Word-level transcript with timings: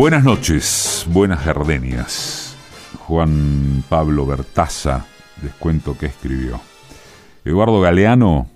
Buenas 0.00 0.24
noches, 0.24 1.06
buenas 1.10 1.44
gardenias. 1.44 2.56
Juan 3.00 3.84
Pablo 3.86 4.24
Bertaza, 4.24 5.04
les 5.42 5.52
cuento 5.52 5.94
qué 5.98 6.06
escribió. 6.06 6.58
Eduardo 7.44 7.82
Galeano 7.82 8.48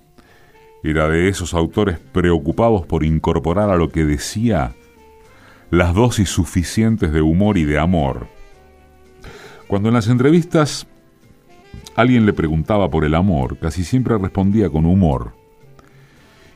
era 0.83 1.07
de 1.07 1.29
esos 1.29 1.53
autores 1.53 1.99
preocupados 1.99 2.87
por 2.87 3.05
incorporar 3.05 3.69
a 3.69 3.77
lo 3.77 3.91
que 3.91 4.07
decía 4.07 4.73
las 5.71 5.93
dosis 5.93 6.31
suficientes 6.31 7.13
de 7.13 7.21
humor 7.21 7.59
y 7.59 7.65
de 7.65 7.79
amor. 7.79 8.27
Cuando 9.67 9.91
en 9.91 9.97
las 9.97 10.09
entrevistas 10.09 10.87
alguien 11.95 12.25
le 12.25 12.33
preguntaba 12.33 12.89
por 12.89 13.05
el 13.05 13.15
amor, 13.15 13.59
casi 13.59 13.85
siempre 13.85 14.17
respondía 14.17 14.71
con 14.71 14.87
humor. 14.87 15.35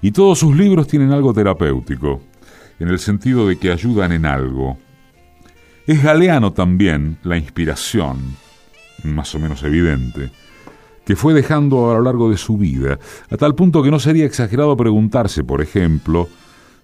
Y 0.01 0.13
todos 0.13 0.39
sus 0.39 0.57
libros 0.57 0.89
tienen 0.89 1.13
algo 1.13 1.35
terapéutico, 1.35 2.23
en 2.79 2.89
el 2.89 2.99
sentido 2.99 3.49
de 3.49 3.59
que 3.59 3.73
ayudan 3.73 4.13
en 4.13 4.27
algo. 4.27 4.79
Es 5.87 6.03
Galeano 6.03 6.53
también 6.53 7.19
la 7.23 7.37
inspiración, 7.37 8.37
más 9.05 9.35
o 9.35 9.39
menos 9.39 9.63
evidente, 9.63 10.31
que 11.05 11.17
fue 11.17 11.33
dejando 11.33 11.91
a 11.91 11.95
lo 11.95 12.03
largo 12.03 12.31
de 12.31 12.37
su 12.37 12.59
vida, 12.59 12.99
a 13.31 13.37
tal 13.39 13.55
punto 13.55 13.83
que 13.83 13.91
no 13.91 13.99
sería 13.99 14.27
exagerado 14.27 14.77
preguntarse, 14.77 15.45
por 15.45 15.63
ejemplo, 15.63 16.29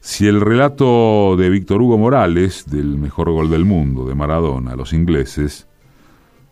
si 0.01 0.27
el 0.27 0.41
relato 0.41 1.37
de 1.37 1.51
Víctor 1.51 1.83
Hugo 1.83 1.99
Morales, 1.99 2.65
del 2.67 2.97
mejor 2.97 3.31
gol 3.31 3.51
del 3.51 3.65
mundo, 3.65 4.07
de 4.07 4.15
Maradona, 4.15 4.73
a 4.73 4.77
los 4.77 4.93
ingleses, 4.95 5.67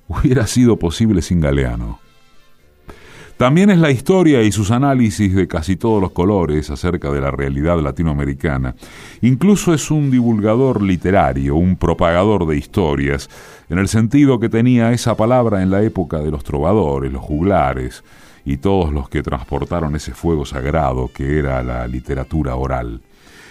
hubiera 0.08 0.46
sido 0.46 0.78
posible 0.78 1.22
sin 1.22 1.40
Galeano. 1.40 2.01
También 3.36 3.70
es 3.70 3.78
la 3.78 3.90
historia 3.90 4.42
y 4.42 4.52
sus 4.52 4.70
análisis 4.70 5.34
de 5.34 5.48
casi 5.48 5.76
todos 5.76 6.00
los 6.00 6.12
colores 6.12 6.70
acerca 6.70 7.10
de 7.10 7.20
la 7.20 7.30
realidad 7.30 7.80
latinoamericana. 7.80 8.76
Incluso 9.20 9.74
es 9.74 9.90
un 9.90 10.10
divulgador 10.10 10.80
literario, 10.80 11.56
un 11.56 11.76
propagador 11.76 12.46
de 12.46 12.56
historias, 12.56 13.28
en 13.68 13.78
el 13.78 13.88
sentido 13.88 14.38
que 14.38 14.48
tenía 14.48 14.92
esa 14.92 15.16
palabra 15.16 15.62
en 15.62 15.70
la 15.70 15.82
época 15.82 16.18
de 16.18 16.30
los 16.30 16.44
trovadores, 16.44 17.12
los 17.12 17.22
juglares 17.22 18.04
y 18.44 18.58
todos 18.58 18.92
los 18.92 19.08
que 19.08 19.22
transportaron 19.22 19.96
ese 19.96 20.12
fuego 20.12 20.44
sagrado 20.44 21.10
que 21.12 21.38
era 21.38 21.62
la 21.62 21.86
literatura 21.88 22.54
oral. 22.54 23.00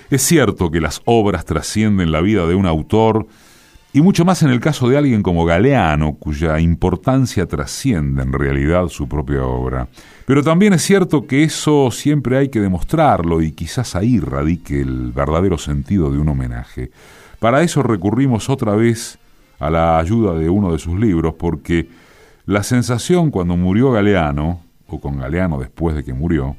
Es 0.09 0.21
cierto 0.21 0.71
que 0.71 0.81
las 0.81 1.01
obras 1.05 1.45
trascienden 1.45 2.11
la 2.11 2.21
vida 2.21 2.45
de 2.45 2.55
un 2.55 2.65
autor, 2.65 3.27
y 3.93 4.01
mucho 4.01 4.23
más 4.23 4.41
en 4.41 4.49
el 4.49 4.61
caso 4.61 4.87
de 4.87 4.97
alguien 4.97 5.21
como 5.21 5.43
Galeano, 5.43 6.13
cuya 6.13 6.59
importancia 6.59 7.45
trasciende 7.45 8.23
en 8.23 8.31
realidad 8.31 8.87
su 8.87 9.07
propia 9.09 9.43
obra. 9.43 9.89
Pero 10.25 10.43
también 10.43 10.71
es 10.71 10.81
cierto 10.81 11.27
que 11.27 11.43
eso 11.43 11.91
siempre 11.91 12.37
hay 12.37 12.47
que 12.47 12.61
demostrarlo 12.61 13.41
y 13.41 13.51
quizás 13.51 13.95
ahí 13.95 14.19
radique 14.19 14.79
el 14.79 15.11
verdadero 15.11 15.57
sentido 15.57 16.09
de 16.09 16.19
un 16.19 16.29
homenaje. 16.29 16.91
Para 17.39 17.63
eso 17.63 17.83
recurrimos 17.83 18.49
otra 18.49 18.75
vez 18.75 19.19
a 19.59 19.69
la 19.69 19.99
ayuda 19.99 20.35
de 20.35 20.49
uno 20.49 20.71
de 20.71 20.79
sus 20.79 20.97
libros, 20.97 21.33
porque 21.37 21.89
la 22.45 22.63
sensación 22.63 23.29
cuando 23.29 23.57
murió 23.57 23.91
Galeano, 23.91 24.61
o 24.87 25.01
con 25.01 25.19
Galeano 25.19 25.59
después 25.59 25.95
de 25.97 26.05
que 26.05 26.13
murió, 26.13 26.55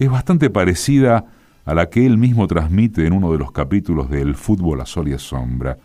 es 0.00 0.10
bastante 0.10 0.50
parecida 0.50 1.24
a 1.64 1.74
la 1.74 1.88
que 1.88 2.04
él 2.04 2.18
mismo 2.18 2.48
transmite 2.48 3.06
en 3.06 3.12
uno 3.12 3.30
de 3.30 3.38
los 3.38 3.52
capítulos 3.52 4.10
de 4.10 4.22
El 4.22 4.34
fútbol 4.34 4.80
a 4.80 4.86
sol 4.86 5.08
y 5.08 5.12
a 5.12 5.18
sombra 5.18 5.76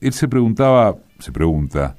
él 0.00 0.12
se 0.12 0.28
preguntaba, 0.28 0.96
se 1.18 1.32
pregunta, 1.32 1.96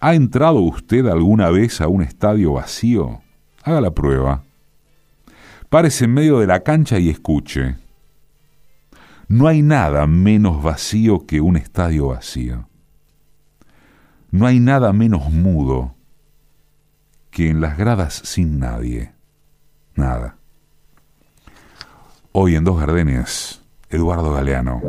¿ha 0.00 0.14
entrado 0.14 0.60
usted 0.60 1.06
alguna 1.06 1.50
vez 1.50 1.80
a 1.80 1.88
un 1.88 2.02
estadio 2.02 2.54
vacío? 2.54 3.20
Haga 3.62 3.80
la 3.80 3.90
prueba. 3.90 4.42
Párese 5.68 6.04
en 6.04 6.14
medio 6.14 6.38
de 6.40 6.46
la 6.46 6.60
cancha 6.60 6.98
y 6.98 7.08
escuche. 7.08 7.76
No 9.28 9.48
hay 9.48 9.62
nada 9.62 10.06
menos 10.06 10.62
vacío 10.62 11.26
que 11.26 11.40
un 11.40 11.56
estadio 11.56 12.08
vacío. 12.08 12.68
No 14.30 14.46
hay 14.46 14.60
nada 14.60 14.92
menos 14.92 15.30
mudo 15.30 15.94
que 17.30 17.48
en 17.48 17.60
las 17.60 17.78
gradas 17.78 18.14
sin 18.24 18.58
nadie. 18.58 19.12
Nada. 19.94 20.36
Hoy 22.32 22.56
en 22.56 22.64
Dos 22.64 22.78
Gardenias, 22.78 23.62
Eduardo 23.90 24.32
Galeano. 24.32 24.82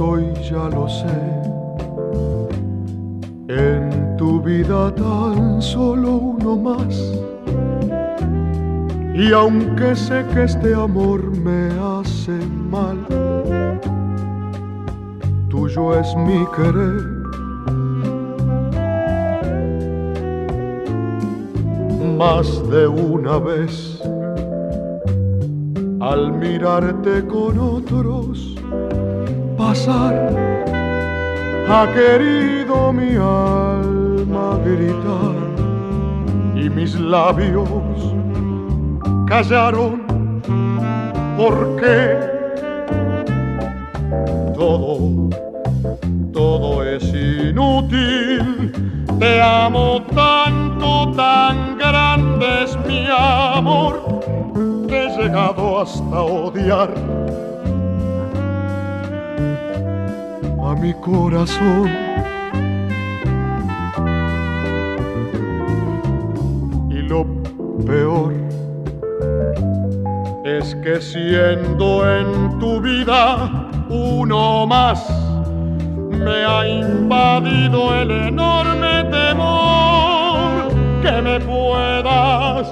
Soy, 0.00 0.32
ya 0.50 0.66
lo 0.70 0.88
sé. 0.88 1.20
En 3.48 4.16
tu 4.16 4.40
vida 4.40 4.94
tan 4.94 5.60
solo 5.60 6.10
uno 6.36 6.56
más. 6.56 6.94
Y 9.14 9.30
aunque 9.34 9.94
sé 9.94 10.24
que 10.32 10.44
este 10.44 10.72
amor 10.72 11.20
me 11.46 11.68
hace 11.92 12.38
mal, 12.74 12.98
tuyo 15.50 15.94
es 16.00 16.08
mi 16.26 16.46
querer. 16.56 17.04
Más 22.16 22.48
de 22.70 22.86
una 22.88 23.36
vez, 23.38 24.00
al 26.00 26.32
mirarte 26.32 27.26
con 27.26 27.58
otros, 27.58 28.50
pasar. 29.60 30.14
Ha 31.68 31.82
querido 31.92 32.92
mi 32.92 33.12
alma 33.16 34.58
gritar 34.64 35.36
y 36.62 36.64
mis 36.70 36.92
labios 36.98 37.68
callaron. 39.26 39.92
Porque 41.36 41.96
todo, 44.54 45.30
todo 46.32 46.84
es 46.84 47.04
inútil. 47.14 48.72
Te 49.18 49.42
amo 49.42 50.02
tanto, 50.14 51.12
tan 51.12 51.78
grande 51.78 52.46
es 52.64 52.72
mi 52.88 53.06
amor. 53.08 53.94
Que 54.88 55.06
he 55.06 55.08
llegado 55.16 55.80
hasta 55.82 56.20
odiar 56.20 56.90
mi 60.74 60.92
corazón. 60.94 61.88
Y 66.90 67.02
lo 67.02 67.24
peor 67.86 68.32
es 70.44 70.74
que 70.76 71.00
siendo 71.00 71.86
en 72.08 72.58
tu 72.58 72.80
vida 72.80 73.70
uno 73.88 74.66
más, 74.66 75.08
me 76.10 76.44
ha 76.44 76.68
invadido 76.68 77.94
el 77.94 78.10
enorme 78.10 79.04
temor 79.10 80.68
que 81.02 81.22
me 81.22 81.40
puedas, 81.40 82.68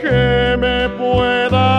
que 0.00 0.56
me 0.58 0.88
puedas 0.90 1.77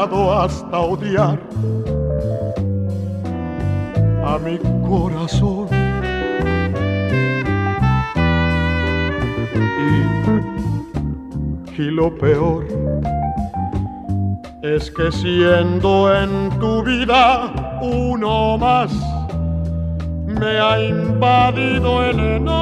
hasta 0.00 0.78
odiar 0.78 1.38
a 4.24 4.38
mi 4.38 4.58
corazón. 4.88 5.68
Y, 11.76 11.82
y 11.82 11.90
lo 11.90 12.16
peor 12.16 12.66
es 14.62 14.90
que 14.90 15.12
siendo 15.12 16.14
en 16.14 16.50
tu 16.58 16.82
vida 16.82 17.52
uno 17.82 18.56
más, 18.56 18.90
me 20.26 20.58
ha 20.58 20.80
invadido 20.80 22.04
el 22.04 22.18
enorme 22.18 22.61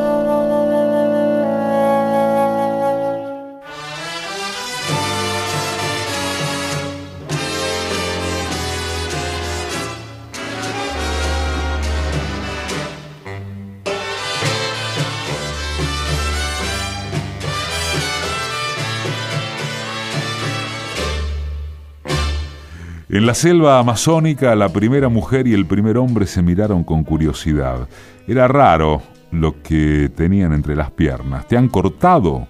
La 23.31 23.35
selva 23.35 23.79
amazónica, 23.79 24.53
la 24.55 24.67
primera 24.67 25.07
mujer 25.07 25.47
y 25.47 25.53
el 25.53 25.65
primer 25.65 25.97
hombre 25.97 26.27
se 26.27 26.41
miraron 26.41 26.83
con 26.83 27.05
curiosidad. 27.05 27.87
Era 28.27 28.45
raro 28.49 29.01
lo 29.31 29.63
que 29.63 30.11
tenían 30.13 30.51
entre 30.51 30.75
las 30.75 30.91
piernas. 30.91 31.47
¿Te 31.47 31.55
han 31.55 31.69
cortado? 31.69 32.49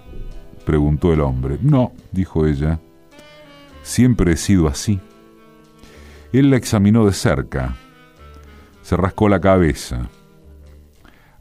preguntó 0.66 1.14
el 1.14 1.22
hombre. 1.22 1.60
No, 1.62 1.92
dijo 2.12 2.48
ella. 2.48 2.80
Siempre 3.84 4.32
he 4.32 4.38
sido 4.38 4.68
así. 4.68 5.00
Él 6.34 6.50
la 6.50 6.58
examinó 6.58 7.06
de 7.06 7.14
cerca. 7.14 7.76
Se 8.82 8.98
rascó 8.98 9.30
la 9.30 9.40
cabeza. 9.40 10.10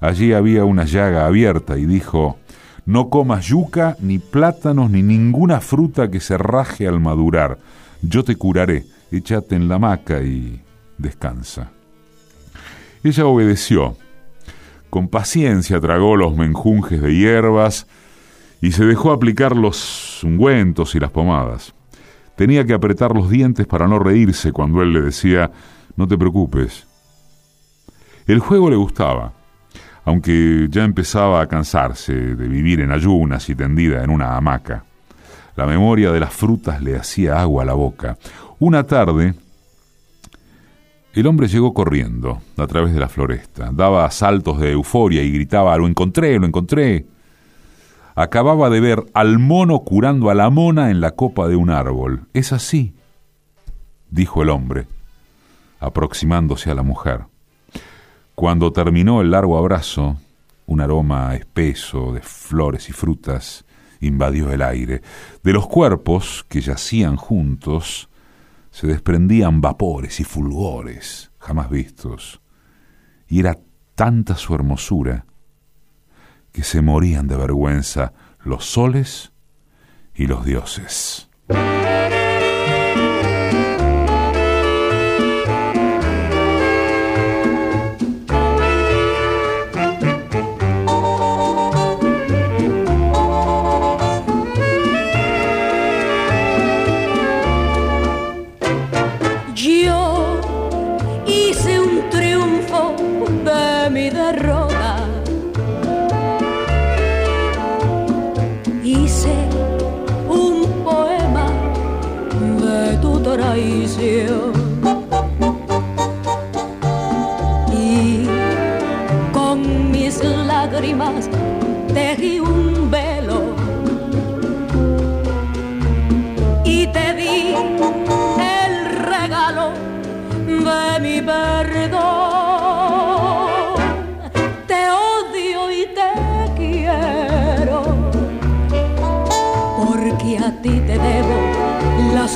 Allí 0.00 0.34
había 0.34 0.66
una 0.66 0.84
llaga 0.84 1.24
abierta 1.24 1.78
y 1.78 1.86
dijo, 1.86 2.36
no 2.84 3.08
comas 3.08 3.46
yuca, 3.46 3.96
ni 4.00 4.18
plátanos, 4.18 4.90
ni 4.90 5.02
ninguna 5.02 5.62
fruta 5.62 6.10
que 6.10 6.20
se 6.20 6.36
raje 6.36 6.86
al 6.86 7.00
madurar. 7.00 7.56
Yo 8.02 8.22
te 8.22 8.36
curaré 8.36 8.84
échate 9.18 9.56
en 9.56 9.68
la 9.68 9.76
hamaca 9.76 10.22
y 10.22 10.62
descansa. 10.98 11.70
Ella 13.02 13.26
obedeció. 13.26 13.96
Con 14.90 15.08
paciencia 15.08 15.80
tragó 15.80 16.16
los 16.16 16.36
menjunjes 16.36 17.00
de 17.00 17.14
hierbas 17.14 17.86
y 18.60 18.72
se 18.72 18.84
dejó 18.84 19.12
aplicar 19.12 19.56
los 19.56 20.22
ungüentos 20.24 20.94
y 20.94 21.00
las 21.00 21.10
pomadas. 21.10 21.74
Tenía 22.36 22.64
que 22.64 22.74
apretar 22.74 23.14
los 23.14 23.30
dientes 23.30 23.66
para 23.66 23.86
no 23.86 23.98
reírse 23.98 24.52
cuando 24.52 24.82
él 24.82 24.92
le 24.92 25.02
decía, 25.02 25.50
no 25.96 26.08
te 26.08 26.16
preocupes. 26.16 26.86
El 28.26 28.38
juego 28.38 28.70
le 28.70 28.76
gustaba, 28.76 29.32
aunque 30.04 30.68
ya 30.70 30.84
empezaba 30.84 31.40
a 31.40 31.46
cansarse 31.46 32.14
de 32.14 32.48
vivir 32.48 32.80
en 32.80 32.92
ayunas 32.92 33.48
y 33.48 33.54
tendida 33.54 34.02
en 34.02 34.10
una 34.10 34.36
hamaca. 34.36 34.84
La 35.56 35.66
memoria 35.66 36.12
de 36.12 36.20
las 36.20 36.32
frutas 36.32 36.80
le 36.80 36.96
hacía 36.96 37.40
agua 37.40 37.62
a 37.62 37.66
la 37.66 37.74
boca. 37.74 38.16
Una 38.60 38.86
tarde, 38.86 39.32
el 41.14 41.26
hombre 41.26 41.48
llegó 41.48 41.72
corriendo 41.72 42.42
a 42.58 42.66
través 42.66 42.92
de 42.92 43.00
la 43.00 43.08
floresta, 43.08 43.70
daba 43.72 44.10
saltos 44.10 44.60
de 44.60 44.72
euforia 44.72 45.22
y 45.22 45.32
gritaba, 45.32 45.74
lo 45.78 45.88
encontré, 45.88 46.38
lo 46.38 46.46
encontré. 46.46 47.06
Acababa 48.14 48.68
de 48.68 48.80
ver 48.80 49.06
al 49.14 49.38
mono 49.38 49.80
curando 49.80 50.28
a 50.28 50.34
la 50.34 50.50
mona 50.50 50.90
en 50.90 51.00
la 51.00 51.12
copa 51.12 51.48
de 51.48 51.56
un 51.56 51.70
árbol. 51.70 52.26
Es 52.34 52.52
así, 52.52 52.92
dijo 54.10 54.42
el 54.42 54.50
hombre, 54.50 54.86
aproximándose 55.78 56.70
a 56.70 56.74
la 56.74 56.82
mujer. 56.82 57.20
Cuando 58.34 58.74
terminó 58.74 59.22
el 59.22 59.30
largo 59.30 59.56
abrazo, 59.56 60.18
un 60.66 60.82
aroma 60.82 61.34
espeso 61.34 62.12
de 62.12 62.20
flores 62.20 62.90
y 62.90 62.92
frutas 62.92 63.64
invadió 64.00 64.52
el 64.52 64.60
aire. 64.60 65.00
De 65.42 65.54
los 65.54 65.66
cuerpos 65.66 66.44
que 66.46 66.60
yacían 66.60 67.16
juntos, 67.16 68.09
se 68.70 68.86
desprendían 68.86 69.60
vapores 69.60 70.20
y 70.20 70.24
fulgores 70.24 71.30
jamás 71.38 71.70
vistos, 71.70 72.40
y 73.28 73.40
era 73.40 73.58
tanta 73.94 74.36
su 74.36 74.54
hermosura 74.54 75.26
que 76.52 76.62
se 76.62 76.82
morían 76.82 77.28
de 77.28 77.36
vergüenza 77.36 78.12
los 78.42 78.64
soles 78.64 79.32
y 80.14 80.26
los 80.26 80.44
dioses. 80.44 81.28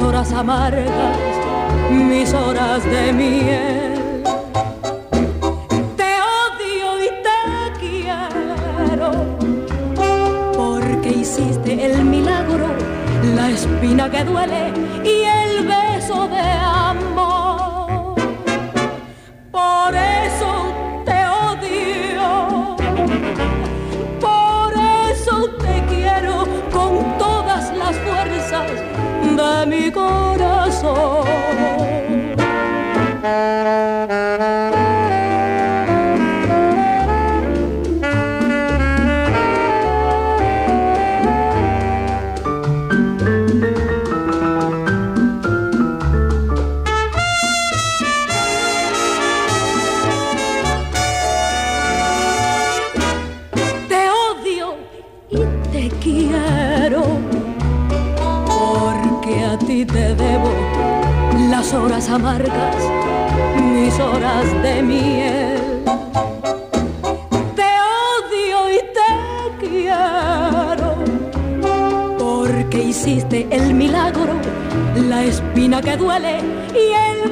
Horas 0.04 0.32
amargas, 0.32 1.16
mis 1.90 2.32
horas 2.34 2.84
de 2.84 3.12
miel. 3.12 4.22
Te 5.96 6.12
odio 6.44 6.88
y 7.06 7.08
te 7.26 7.40
quiero, 7.80 9.10
porque 10.56 11.10
hiciste 11.10 11.86
el 11.86 12.04
milagro, 12.04 12.66
la 13.34 13.50
espina 13.50 14.10
que 14.10 14.24
duele 14.24 14.72
y 15.04 15.23
amargas, 62.08 62.76
mis 63.60 63.98
horas 63.98 64.62
de 64.62 64.82
miel. 64.82 65.84
Te 67.54 67.70
odio 68.12 68.58
y 68.70 68.78
te 68.98 69.66
quiero 69.66 70.96
porque 72.18 72.82
hiciste 72.82 73.46
el 73.50 73.74
milagro, 73.74 74.34
la 75.08 75.24
espina 75.24 75.80
que 75.80 75.96
duele 75.96 76.40
y 76.72 76.92
el 77.10 77.30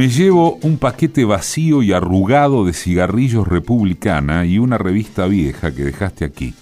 Me 0.00 0.08
llevo 0.08 0.58
un 0.62 0.78
paquete 0.78 1.26
vacío 1.26 1.82
y 1.82 1.92
arrugado 1.92 2.64
de 2.64 2.72
cigarrillos 2.72 3.46
republicana 3.46 4.46
y 4.46 4.58
una 4.58 4.78
revista 4.78 5.26
vieja 5.26 5.74
que 5.74 5.84
dejaste 5.84 6.24
aquí. 6.24 6.54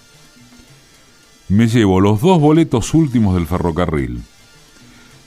Me 1.47 1.69
llevo 1.69 2.01
los 2.01 2.19
dos 2.19 2.41
boletos 2.41 2.93
últimos 2.93 3.35
del 3.35 3.47
ferrocarril. 3.47 4.23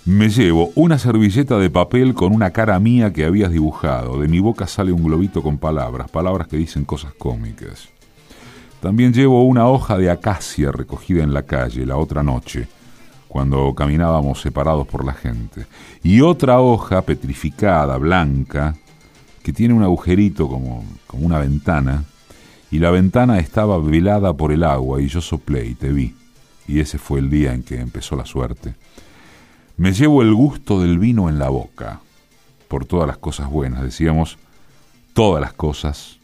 Me 0.04 0.28
llevo 0.28 0.73
una 0.75 0.99
servilleta 0.99 1.57
de 1.57 1.71
papel 1.71 2.12
con 2.12 2.35
una 2.35 2.50
cara 2.50 2.78
mía 2.78 3.14
que 3.14 3.25
habías 3.25 3.50
dibujado. 3.50 4.21
De 4.21 4.28
mi 4.28 4.40
boca 4.40 4.66
sale 4.66 4.92
un 4.92 5.04
globito 5.04 5.42
con 5.42 5.57
palabras, 5.57 6.11
palabras 6.11 6.49
que 6.49 6.59
dicen 6.59 6.85
cosas 6.85 7.14
cómicas. 7.14 7.88
También 8.83 9.14
llevo 9.14 9.42
una 9.45 9.69
hoja 9.69 9.97
de 9.97 10.11
acacia 10.11 10.71
recogida 10.71 11.23
en 11.23 11.33
la 11.33 11.45
calle 11.45 11.87
la 11.87 11.97
otra 11.97 12.23
noche, 12.23 12.69
cuando 13.32 13.74
caminábamos 13.74 14.42
separados 14.42 14.86
por 14.86 15.06
la 15.06 15.14
gente. 15.14 15.64
Y 16.02 16.20
otra 16.20 16.60
hoja 16.60 17.00
petrificada, 17.00 17.96
blanca, 17.96 18.76
que 19.42 19.54
tiene 19.54 19.72
un 19.72 19.82
agujerito 19.82 20.48
como, 20.48 20.84
como 21.06 21.24
una 21.24 21.38
ventana, 21.38 22.04
y 22.70 22.78
la 22.78 22.90
ventana 22.90 23.38
estaba 23.38 23.78
velada 23.78 24.34
por 24.34 24.52
el 24.52 24.62
agua 24.62 25.00
y 25.00 25.08
yo 25.08 25.22
soplé 25.22 25.64
y 25.64 25.74
te 25.74 25.90
vi. 25.94 26.14
Y 26.68 26.80
ese 26.80 26.98
fue 26.98 27.20
el 27.20 27.30
día 27.30 27.54
en 27.54 27.62
que 27.62 27.80
empezó 27.80 28.16
la 28.16 28.26
suerte. 28.26 28.74
Me 29.78 29.92
llevo 29.92 30.20
el 30.20 30.34
gusto 30.34 30.82
del 30.82 30.98
vino 30.98 31.30
en 31.30 31.38
la 31.38 31.48
boca, 31.48 32.00
por 32.68 32.84
todas 32.84 33.06
las 33.06 33.16
cosas 33.16 33.48
buenas, 33.48 33.82
decíamos, 33.82 34.36
todas 35.14 35.40
las 35.40 35.54
cosas, 35.54 36.18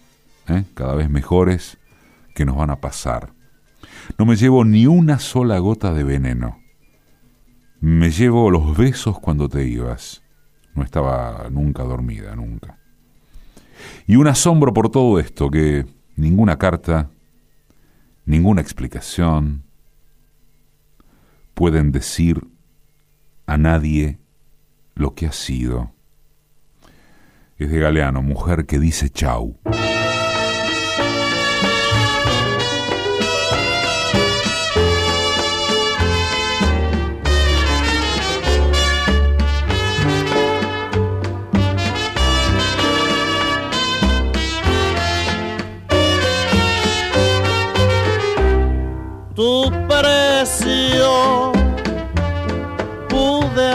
¿eh? 0.47 0.65
cada 0.75 0.95
vez 0.95 1.09
mejores, 1.09 1.79
que 2.35 2.45
nos 2.45 2.57
van 2.59 2.69
a 2.69 2.77
pasar. 2.77 3.31
No 4.19 4.27
me 4.27 4.37
llevo 4.37 4.67
ni 4.67 4.87
una 4.87 5.19
sola 5.19 5.59
gota 5.59 5.95
de 5.95 6.05
veneno. 6.05 6.58
Me 7.81 8.11
llevo 8.11 8.51
los 8.51 8.77
besos 8.77 9.19
cuando 9.21 9.49
te 9.49 9.65
ibas. 9.65 10.23
No 10.75 10.83
estaba 10.83 11.49
nunca 11.51 11.85
dormida, 11.85 12.35
nunca. 12.35 12.79
Y 14.07 14.17
un 14.17 14.27
asombro 14.27 14.73
por 14.73 14.91
todo 14.91 15.21
esto, 15.21 15.51
que 15.51 15.87
ninguna 16.17 16.59
carta, 16.59 17.11
ninguna 18.25 18.61
explicación 18.61 19.65
pueden 21.55 21.93
decir 21.93 22.47
a 23.47 23.57
nadie 23.57 24.19
lo 24.95 25.15
que 25.15 25.27
ha 25.27 25.33
sido. 25.33 25.93
Es 27.57 27.71
de 27.71 27.79
Galeano, 27.79 28.23
mujer 28.23 28.67
que 28.67 28.79
dice 28.79 29.09
chau. 29.11 29.59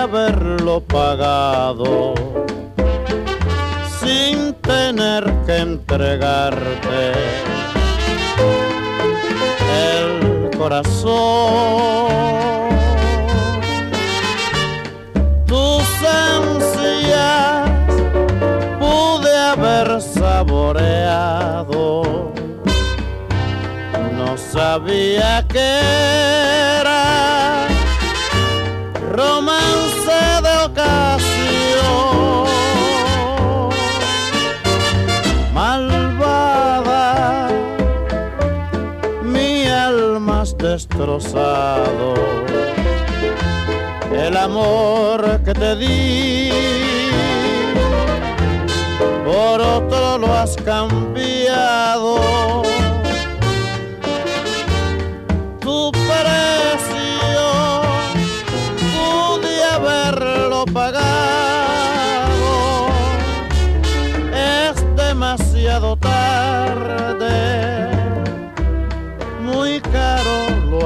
Haberlo 0.03 0.81
pagado 0.81 2.13
sin 3.99 4.53
tener 4.55 5.23
que 5.45 5.57
entregarte 5.57 7.13
el 9.95 10.49
corazón. 10.57 11.13
Tus 15.47 15.87
ansias 16.29 17.69
pude 18.79 19.33
haber 19.51 20.01
saboreado, 20.01 21.72
sabía 24.53 25.43
que 25.47 25.69
era 26.79 27.67
romance 29.11 30.19
de 30.45 30.53
ocasión. 30.69 32.03
Malvada, 35.53 37.49
mi 39.23 39.65
alma 39.65 40.43
destrozado. 40.57 42.13
El 44.11 44.37
amor 44.37 45.41
que 45.43 45.53
te 45.53 45.75
di, 45.75 46.51
por 49.25 49.59
otro 49.59 50.19
lo 50.19 50.31
has 50.31 50.55
cambiado 50.57 52.21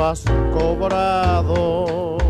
has 0.07 0.23
cobrado. 0.53 2.26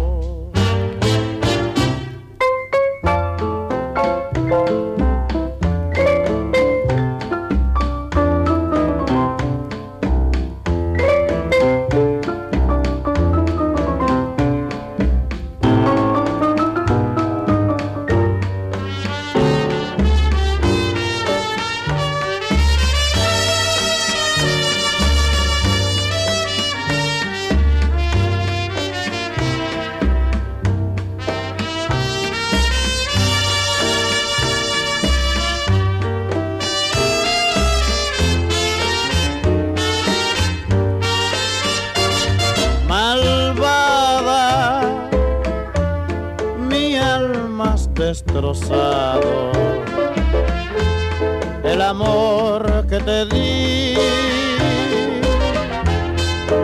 El 51.63 51.81
amor 51.81 52.85
que 52.87 52.99
te 52.99 53.25
di 53.25 53.97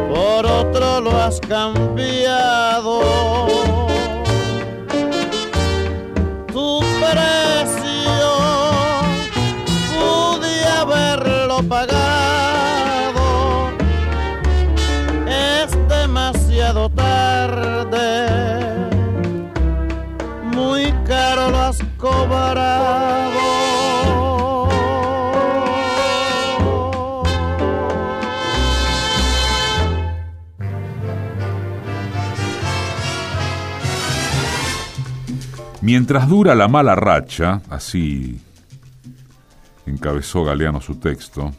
por 0.07 0.45
otro 0.45 1.01
lo 1.01 1.17
has 1.17 1.39
cambiado. 1.39 3.01
Tu 6.51 6.79
precio 7.01 8.31
pude 9.95 10.63
haberlo 10.79 11.63
pagado. 11.63 13.23
Es 15.27 15.71
demasiado 15.89 16.87
tarde 16.89 18.12
Mientras 35.83 36.29
dura 36.29 36.55
la 36.55 36.69
mala 36.69 36.95
racha, 36.95 37.61
así 37.69 38.39
encabezó 39.85 40.45
Galeano 40.45 40.79
su 40.79 40.95
texto, 40.95 41.51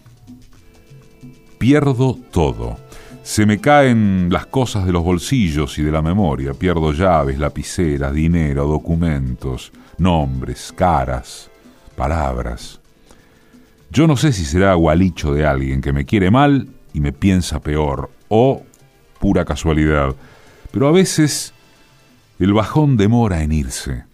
pierdo 1.59 2.19
todo. 2.31 2.79
Se 3.23 3.45
me 3.45 3.61
caen 3.61 4.29
las 4.31 4.47
cosas 4.47 4.87
de 4.87 4.93
los 4.93 5.05
bolsillos 5.05 5.79
y 5.79 5.83
de 5.83 5.93
la 5.93 6.01
memoria. 6.01 6.55
Pierdo 6.55 6.93
llaves, 6.93 7.39
lapiceras, 7.39 8.15
dinero, 8.15 8.67
documentos, 8.67 9.73
nombres, 9.99 10.73
caras, 10.77 11.51
palabras. 11.97 12.81
Yo 13.91 14.07
no 14.07 14.17
sé 14.17 14.33
si 14.33 14.45
será 14.45 14.75
gualicho 14.75 15.33
de 15.33 15.47
alguien 15.47 15.81
que 15.81 15.93
me 15.93 16.05
quiere 16.05 16.31
mal 16.31 16.69
y 16.93 17.01
me 17.01 17.13
piensa 17.13 17.61
peor, 17.61 18.11
o 18.29 18.63
pura 19.21 19.45
casualidad, 19.45 20.15
pero 20.71 20.89
a 20.89 20.93
veces 20.93 21.55
el 22.39 22.53
bajón 22.53 22.97
demora 22.97 23.43
en 23.43 23.53
irse. 23.53 24.05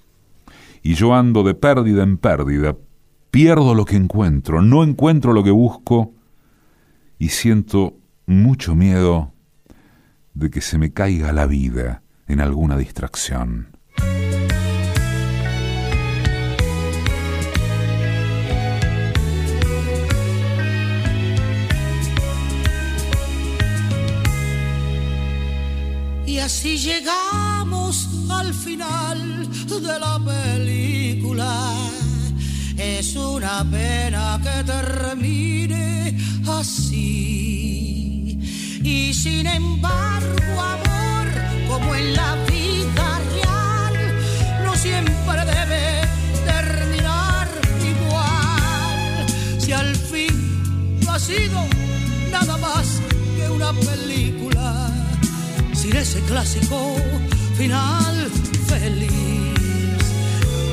y 0.82 0.94
yo 0.94 1.14
ando 1.14 1.42
de 1.42 1.54
pérdida 1.54 2.02
en 2.02 2.16
pérdida, 2.16 2.74
pierdo 3.30 3.74
lo 3.74 3.84
que 3.84 3.96
encuentro, 3.96 4.62
no 4.62 4.82
encuentro 4.82 5.32
lo 5.32 5.44
que 5.44 5.50
busco 5.50 6.12
y 7.18 7.28
siento 7.28 7.96
mucho 8.26 8.74
miedo 8.74 9.32
de 10.34 10.50
que 10.50 10.60
se 10.60 10.78
me 10.78 10.92
caiga 10.92 11.32
la 11.32 11.46
vida 11.46 12.02
en 12.28 12.40
alguna 12.40 12.76
distracción. 12.76 13.69
Así 26.50 26.76
llegamos 26.78 28.08
al 28.28 28.52
final 28.52 29.48
de 29.86 29.96
la 30.06 30.18
película. 30.18 31.52
Es 32.76 33.14
una 33.14 33.64
pena 33.70 34.40
que 34.42 34.64
termine 34.64 36.18
así. 36.48 38.36
Y 38.82 39.14
sin 39.14 39.46
embargo, 39.46 40.52
amor, 40.76 41.26
como 41.68 41.94
en 41.94 42.14
la 42.14 42.34
vida 42.50 43.06
real, 43.30 43.96
no 44.64 44.74
siempre 44.74 45.40
debe 45.54 45.84
terminar 46.52 47.46
igual. 47.92 49.26
Si 49.60 49.70
al 49.72 49.94
fin 49.94 50.34
no 51.04 51.12
ha 51.12 51.18
sido 51.20 51.60
nada 52.32 52.56
más 52.56 53.00
que 53.36 53.48
una 53.50 53.72
película, 53.72 54.29
ese 55.96 56.20
clásico 56.20 56.96
final 57.56 58.30
feliz. 58.66 59.10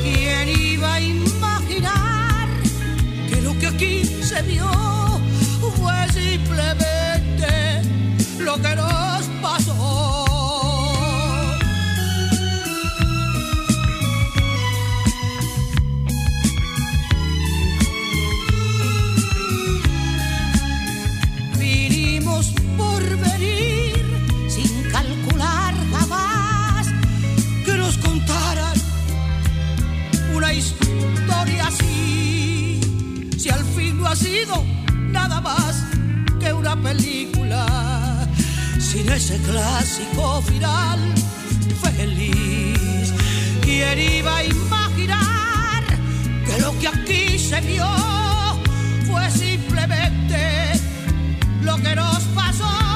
¿Quién 0.03 0.49
iba 0.49 0.93
a 0.93 1.01
imaginar 1.01 2.47
que 3.29 3.41
lo 3.41 3.57
que 3.59 3.67
aquí 3.67 4.03
se 4.23 4.41
vio 4.43 4.69
fue 5.77 5.95
simplemente 6.13 7.81
lo 8.39 8.55
que 8.61 8.75
nos 8.75 8.96
ha 34.07 34.15
sido 34.15 34.63
nada 35.11 35.41
más 35.41 35.83
que 36.39 36.53
una 36.53 36.81
película, 36.81 37.65
sin 38.79 39.09
ese 39.09 39.37
clásico 39.39 40.41
final 40.43 40.99
feliz. 41.83 43.13
¿Quién 43.61 43.99
iba 43.99 44.37
a 44.37 44.43
imaginar 44.45 45.83
que 46.45 46.61
lo 46.61 46.79
que 46.79 46.87
aquí 46.87 47.37
se 47.37 47.59
vio 47.61 47.85
fue 49.07 49.29
simplemente 49.29 50.71
lo 51.63 51.75
que 51.77 51.93
nos 51.93 52.23
pasó? 52.33 52.86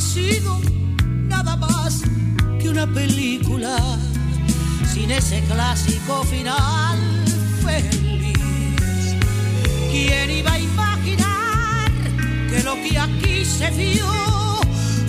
Ha 0.00 0.02
sido 0.02 0.58
nada 1.28 1.56
más 1.56 2.00
que 2.58 2.70
una 2.70 2.86
película 2.86 3.76
sin 4.90 5.10
ese 5.10 5.42
clásico 5.42 6.24
final 6.24 6.98
feliz. 7.62 8.34
¿Quién 9.90 10.30
iba 10.30 10.52
a 10.52 10.58
imaginar 10.58 11.90
que 12.48 12.62
lo 12.62 12.76
que 12.76 12.98
aquí 12.98 13.44
se 13.44 13.70
vio 13.72 14.06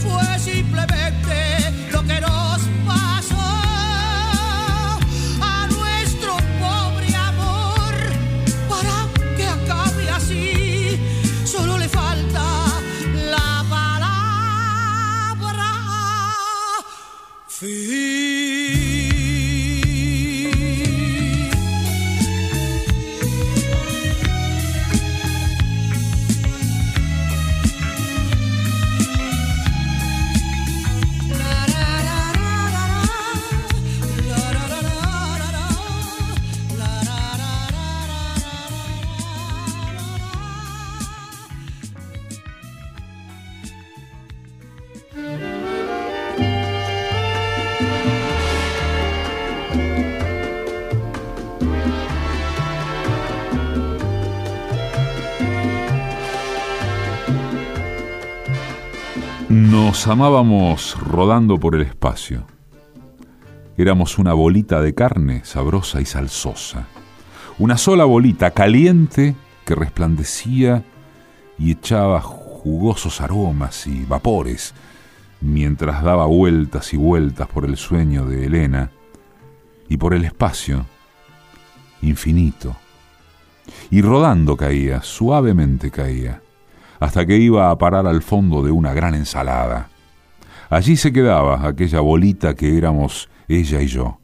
fue 0.04 0.40
simplemente 0.40 1.71
Amábamos 60.08 60.98
rodando 61.00 61.60
por 61.60 61.76
el 61.76 61.84
espacio. 61.84 62.46
Éramos 63.78 64.18
una 64.18 64.34
bolita 64.34 64.82
de 64.82 64.96
carne 64.96 65.46
sabrosa 65.46 66.02
y 66.02 66.06
salsosa. 66.06 66.88
Una 67.60 67.78
sola 67.78 68.06
bolita 68.06 68.52
caliente 68.52 69.36
que 69.64 69.76
resplandecía 69.76 70.84
y 71.60 71.72
echaba 71.72 72.20
jugosos 72.20 73.22
aromas 73.22 73.86
y 73.86 74.04
vapores 74.06 74.74
mientras 75.40 76.04
daba 76.04 76.26
vueltas 76.26 76.94
y 76.94 76.98
vueltas 76.98 77.48
por 77.48 77.66
el 77.66 77.78
sueño 77.78 78.26
de 78.26 78.48
Elena 78.48 78.92
y 79.88 79.98
por 79.98 80.16
el 80.16 80.26
espacio 80.26 80.86
infinito. 82.02 82.76
Y 83.92 84.02
rodando 84.02 84.58
caía, 84.58 85.04
suavemente 85.04 85.92
caía 85.92 86.42
hasta 87.00 87.26
que 87.26 87.38
iba 87.38 87.70
a 87.70 87.78
parar 87.78 88.08
al 88.08 88.22
fondo 88.22 88.64
de 88.64 88.72
una 88.72 88.94
gran 88.94 89.16
ensalada. 89.16 89.91
Allí 90.72 90.96
se 90.96 91.12
quedaba 91.12 91.68
aquella 91.68 92.00
bolita 92.00 92.56
que 92.56 92.78
éramos 92.78 93.30
ella 93.50 93.82
y 93.82 93.88
yo. 93.88 94.22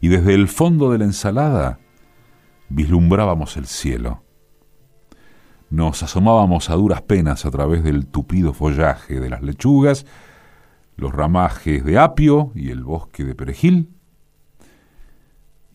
Y 0.00 0.08
desde 0.08 0.32
el 0.32 0.48
fondo 0.48 0.90
de 0.90 0.96
la 0.96 1.04
ensalada 1.04 1.80
vislumbrábamos 2.70 3.58
el 3.58 3.66
cielo. 3.66 4.22
Nos 5.68 6.02
asomábamos 6.02 6.70
a 6.70 6.76
duras 6.76 7.02
penas 7.02 7.44
a 7.44 7.50
través 7.50 7.84
del 7.84 8.06
tupido 8.06 8.54
follaje 8.54 9.20
de 9.20 9.28
las 9.28 9.42
lechugas, 9.42 10.06
los 10.96 11.12
ramajes 11.12 11.84
de 11.84 11.98
apio 11.98 12.50
y 12.54 12.70
el 12.70 12.82
bosque 12.82 13.22
de 13.22 13.34
perejil, 13.34 13.90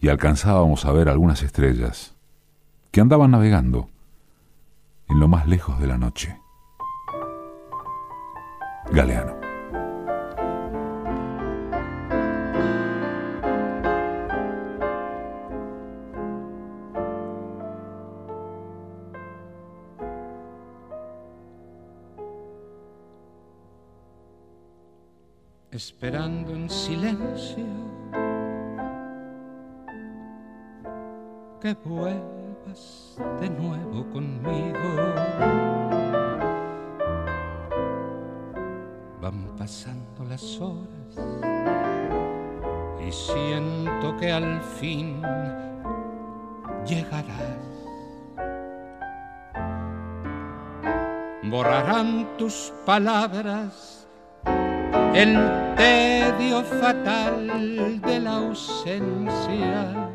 y 0.02 0.10
alcanzábamos 0.10 0.86
a 0.86 0.94
ver 0.94 1.10
algunas 1.10 1.44
estrellas 1.44 2.16
que 2.90 3.02
andaban 3.02 3.30
navegando 3.30 3.88
en 5.10 5.20
lo 5.20 5.28
más 5.28 5.48
lejos 5.48 5.80
de 5.80 5.86
la 5.86 6.00
noche. 6.00 6.40
Galeano. 8.92 9.39
Esperando 25.80 26.52
en 26.52 26.70
silencio 26.70 27.66
que 31.62 31.74
vuelvas 31.86 33.16
de 33.40 33.50
nuevo 33.50 34.04
conmigo. 34.12 34.90
pasando 39.58 40.24
las 40.30 40.60
horas 40.60 41.16
y 43.06 43.12
siento 43.12 44.18
que 44.18 44.32
al 44.32 44.62
fin 44.62 45.22
llegarás. 46.88 47.58
Borrarán 51.44 52.38
tus 52.38 52.72
palabras 52.86 53.99
el 55.14 55.38
tedio 55.76 56.64
fatal 56.64 58.02
de 58.02 58.20
la 58.20 58.36
ausencia 58.38 60.10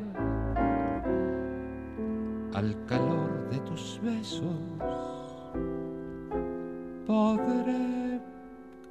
al 2.54 2.76
calor 2.87 3.48
de 3.50 3.59
tus 3.61 4.00
besos 4.02 4.44
podré 7.07 8.20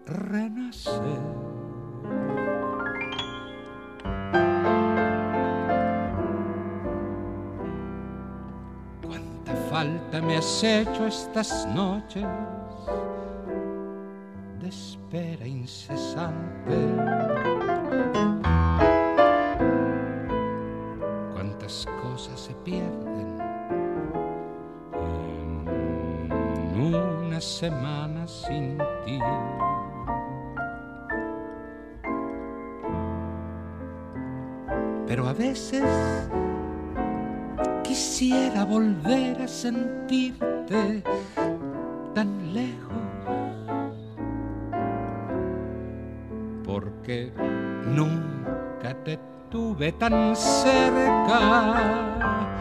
renacer. 0.05 1.21
Cuánta 9.05 9.55
falta 9.69 10.21
me 10.21 10.37
has 10.37 10.63
hecho 10.63 11.07
estas 11.07 11.67
noches 11.73 12.25
espera 15.13 15.47
incesante. 15.47 16.75
Cuántas 21.33 21.85
cosas 22.01 22.39
se 22.39 22.53
pierden 22.63 23.37
en 24.93 26.95
una 26.95 27.39
semana 27.39 28.27
sin 28.27 28.79
ti. 29.05 29.19
Pero 35.05 35.27
a 35.27 35.33
veces 35.33 35.83
quisiera 37.83 38.65
volver 38.65 39.43
a 39.43 39.47
sentirte 39.47 41.03
tan 42.15 42.51
lejos, 42.51 42.92
porque 47.03 47.33
nunca 47.85 48.93
te 49.03 49.19
tuve 49.51 49.91
tan 49.91 50.33
cerca 50.37 52.52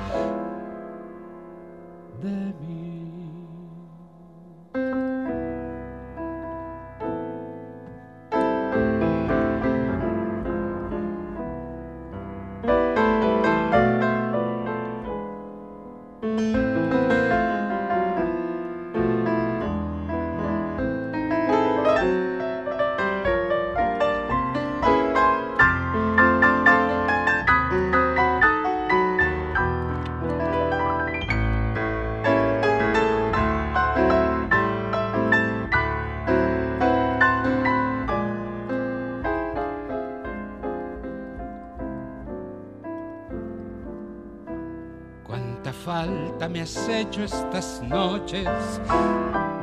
Falta 45.73 46.49
me 46.49 46.61
has 46.61 46.89
hecho 46.89 47.25
estas 47.25 47.83
noches 47.83 48.47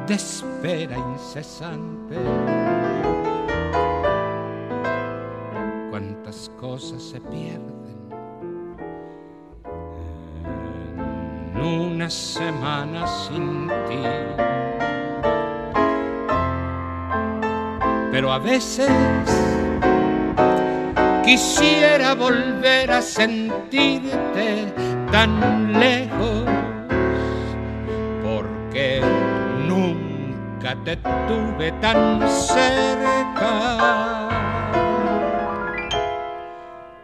de 0.06 0.14
espera 0.16 0.98
incesante. 0.98 2.16
Cuántas 5.90 6.52
cosas 6.60 7.02
se 7.02 7.22
pierden 7.22 8.10
en 11.56 11.62
una 11.62 12.10
semana 12.10 13.08
sin 13.08 13.68
ti. 13.88 14.04
Pero 18.12 18.34
a 18.34 18.40
veces 18.40 18.90
quisiera 21.24 22.16
volver 22.16 22.92
a 22.92 23.02
sentirte 23.02 24.74
tan 25.12 25.80
lejos 25.80 26.46
porque 28.24 29.02
nunca 29.68 30.76
te 30.84 30.98
tuve 30.98 31.72
tan 31.82 32.30
cerca 32.30 34.30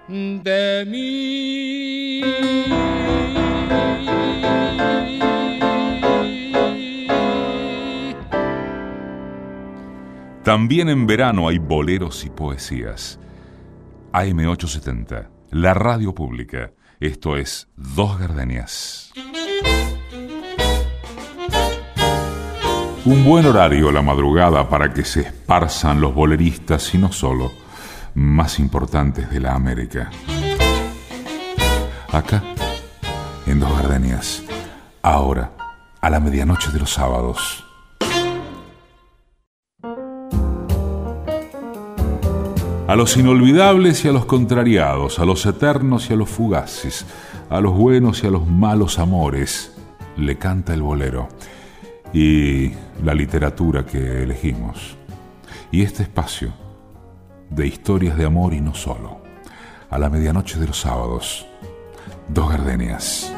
de 0.08 0.86
mí. 0.88 2.22
También 10.44 10.90
en 10.90 11.08
verano 11.08 11.48
hay 11.48 11.58
boleros 11.58 12.24
y 12.24 12.30
poesías. 12.30 13.20
AM870, 14.14 15.28
la 15.50 15.74
radio 15.74 16.14
pública. 16.14 16.72
Esto 17.00 17.36
es 17.36 17.68
Dos 17.76 18.18
Gardenias. 18.18 19.12
Un 23.04 23.26
buen 23.26 23.46
horario 23.46 23.92
la 23.92 24.02
madrugada 24.02 24.70
para 24.70 24.94
que 24.94 25.04
se 25.04 25.22
esparzan 25.22 26.00
los 26.00 26.16
boleristas 26.16 26.96
y 26.96 26.98
no 26.98 27.12
solo, 27.12 27.52
más 28.14 28.60
importantes 28.60 29.30
de 29.30 29.42
la 29.42 29.56
América. 29.56 30.10
Acá, 32.14 32.42
en 33.46 33.60
Dos 33.60 33.78
Gardenias, 33.78 34.44
ahora, 35.02 35.52
a 36.00 36.10
la 36.10 36.22
medianoche 36.22 36.72
de 36.72 36.80
los 36.80 36.94
sábados. 36.94 37.65
A 42.96 42.98
los 42.98 43.18
inolvidables 43.18 44.06
y 44.06 44.08
a 44.08 44.14
los 44.14 44.26
contrariados, 44.26 45.20
a 45.20 45.26
los 45.26 45.46
eternos 45.46 46.10
y 46.10 46.14
a 46.14 46.16
los 46.16 46.30
fugaces, 46.30 47.06
a 47.50 47.60
los 47.60 47.74
buenos 47.74 48.24
y 48.24 48.28
a 48.28 48.32
los 48.32 48.48
malos 48.48 49.00
amores, 49.00 49.74
le 50.16 50.38
canta 50.38 50.74
el 50.74 50.82
bolero 50.82 51.28
y 52.14 52.72
la 53.04 53.14
literatura 53.14 53.86
que 53.86 54.24
elegimos. 54.24 54.96
Y 55.74 55.82
este 55.82 56.04
espacio 56.04 56.54
de 57.50 57.68
historias 57.68 58.18
de 58.18 58.24
amor 58.24 58.54
y 58.54 58.62
no 58.62 58.74
solo, 58.74 59.20
a 59.90 60.00
la 60.00 60.10
medianoche 60.10 60.58
de 60.58 60.68
los 60.68 60.80
sábados, 60.80 61.46
dos 62.30 62.50
gardenias. 62.50 63.30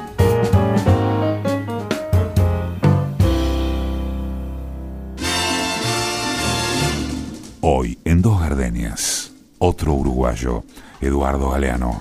Hoy 7.61 7.97
en 8.05 8.21
Dos 8.21 8.39
Gardenias, 8.39 9.26
otro 9.59 9.93
uruguayo, 9.93 10.63
Eduardo 11.01 11.49
Galeano. 11.49 11.99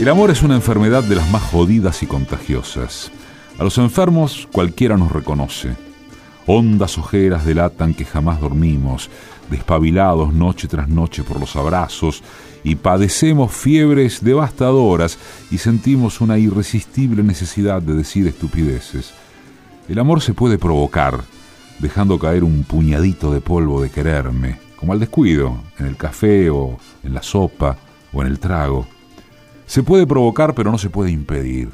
El 0.00 0.08
amor 0.08 0.30
es 0.30 0.42
una 0.42 0.54
enfermedad 0.54 1.04
de 1.04 1.16
las 1.16 1.30
más 1.30 1.42
jodidas 1.42 2.02
y 2.02 2.06
contagiosas. 2.06 3.10
A 3.58 3.64
los 3.64 3.76
enfermos 3.76 4.48
cualquiera 4.50 4.96
nos 4.96 5.12
reconoce. 5.12 5.89
Hondas 6.52 6.98
ojeras 6.98 7.44
delatan 7.44 7.94
que 7.94 8.04
jamás 8.04 8.40
dormimos, 8.40 9.08
despabilados 9.52 10.34
noche 10.34 10.66
tras 10.66 10.88
noche 10.88 11.22
por 11.22 11.38
los 11.38 11.54
abrazos, 11.54 12.24
y 12.64 12.74
padecemos 12.74 13.52
fiebres 13.52 14.24
devastadoras 14.24 15.16
y 15.52 15.58
sentimos 15.58 16.20
una 16.20 16.38
irresistible 16.38 17.22
necesidad 17.22 17.80
de 17.80 17.94
decir 17.94 18.26
estupideces. 18.26 19.12
El 19.88 20.00
amor 20.00 20.22
se 20.22 20.34
puede 20.34 20.58
provocar, 20.58 21.20
dejando 21.78 22.18
caer 22.18 22.42
un 22.42 22.64
puñadito 22.64 23.32
de 23.32 23.40
polvo 23.40 23.80
de 23.80 23.90
quererme, 23.90 24.58
como 24.74 24.92
al 24.92 24.98
descuido, 24.98 25.56
en 25.78 25.86
el 25.86 25.96
café 25.96 26.50
o 26.50 26.78
en 27.04 27.14
la 27.14 27.22
sopa 27.22 27.76
o 28.12 28.22
en 28.22 28.26
el 28.26 28.40
trago. 28.40 28.88
Se 29.66 29.84
puede 29.84 30.04
provocar, 30.04 30.56
pero 30.56 30.72
no 30.72 30.78
se 30.78 30.90
puede 30.90 31.12
impedir. 31.12 31.68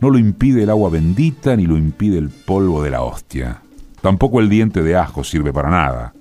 No 0.00 0.10
lo 0.10 0.18
impide 0.18 0.64
el 0.64 0.70
agua 0.70 0.90
bendita 0.90 1.56
ni 1.56 1.66
lo 1.66 1.76
impide 1.76 2.18
el 2.18 2.30
polvo 2.30 2.82
de 2.82 2.90
la 2.90 3.02
hostia. 3.02 3.62
Tampoco 4.00 4.40
el 4.40 4.48
diente 4.48 4.82
de 4.82 4.96
ajo 4.96 5.24
sirve 5.24 5.52
para 5.52 5.70
nada. 5.70 6.12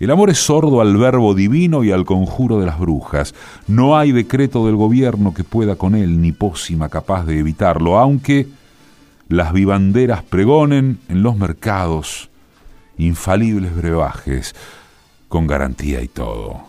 El 0.00 0.10
amor 0.10 0.30
es 0.30 0.38
sordo 0.38 0.80
al 0.80 0.96
verbo 0.96 1.34
divino 1.34 1.84
y 1.84 1.92
al 1.92 2.06
conjuro 2.06 2.58
de 2.58 2.66
las 2.66 2.78
brujas. 2.78 3.34
No 3.66 3.98
hay 3.98 4.12
decreto 4.12 4.64
del 4.64 4.76
gobierno 4.76 5.34
que 5.34 5.44
pueda 5.44 5.76
con 5.76 5.94
él, 5.94 6.22
ni 6.22 6.32
pócima 6.32 6.88
capaz 6.88 7.24
de 7.24 7.38
evitarlo, 7.38 7.98
aunque 7.98 8.46
las 9.28 9.52
vivanderas 9.52 10.22
pregonen 10.22 10.98
en 11.08 11.22
los 11.22 11.36
mercados 11.36 12.30
infalibles 12.96 13.76
brebajes, 13.76 14.54
con 15.28 15.46
garantía 15.46 16.02
y 16.02 16.08
todo. 16.08 16.64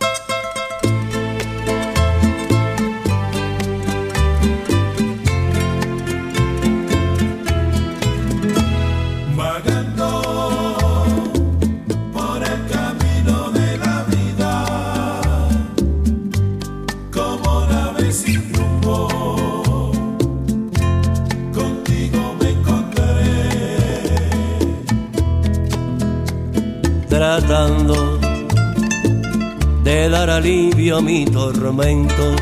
Alivio 30.32 31.02
mi 31.02 31.24
tormento 31.26 32.34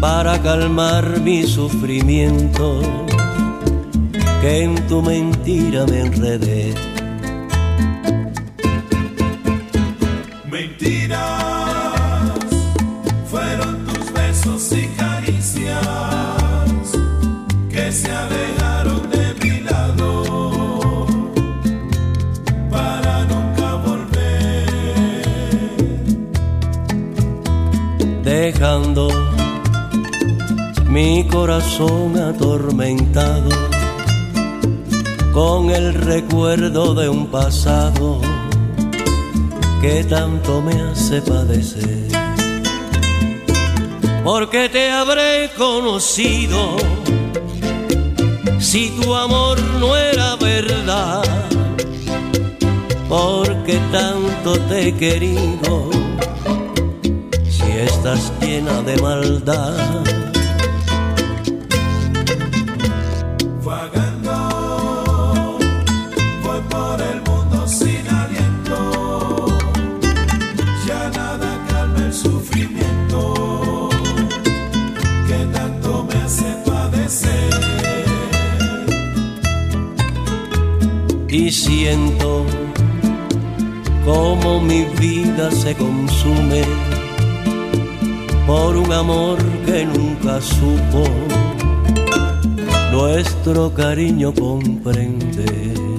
para 0.00 0.40
calmar 0.40 1.20
mi 1.20 1.42
sufrimiento 1.42 2.80
que 4.40 4.62
en 4.62 4.74
tu 4.86 5.02
mentira 5.02 5.84
me 5.86 6.00
enredé. 6.00 6.97
Corazón 31.40 32.18
atormentado 32.18 33.48
con 35.32 35.70
el 35.70 35.94
recuerdo 35.94 36.94
de 36.94 37.08
un 37.08 37.28
pasado 37.28 38.20
que 39.80 40.02
tanto 40.02 40.60
me 40.60 40.74
hace 40.82 41.22
padecer. 41.22 42.08
Porque 44.24 44.68
te 44.68 44.90
habré 44.90 45.48
conocido 45.56 46.76
si 48.58 48.90
tu 49.00 49.14
amor 49.14 49.62
no 49.78 49.96
era 49.96 50.34
verdad. 50.34 51.22
Porque 53.08 53.78
tanto 53.92 54.58
te 54.68 54.88
he 54.88 54.92
querido 54.96 55.88
si 57.48 57.70
estás 57.86 58.32
llena 58.40 58.82
de 58.82 58.96
maldad. 59.00 60.07
Y 81.38 81.52
siento 81.52 82.44
como 84.04 84.60
mi 84.60 84.84
vida 84.98 85.52
se 85.52 85.72
consume 85.76 86.62
por 88.44 88.76
un 88.76 88.92
amor 88.92 89.38
que 89.64 89.86
nunca 89.86 90.40
supo 90.40 91.04
nuestro 92.90 93.72
cariño 93.72 94.34
comprende. 94.34 95.97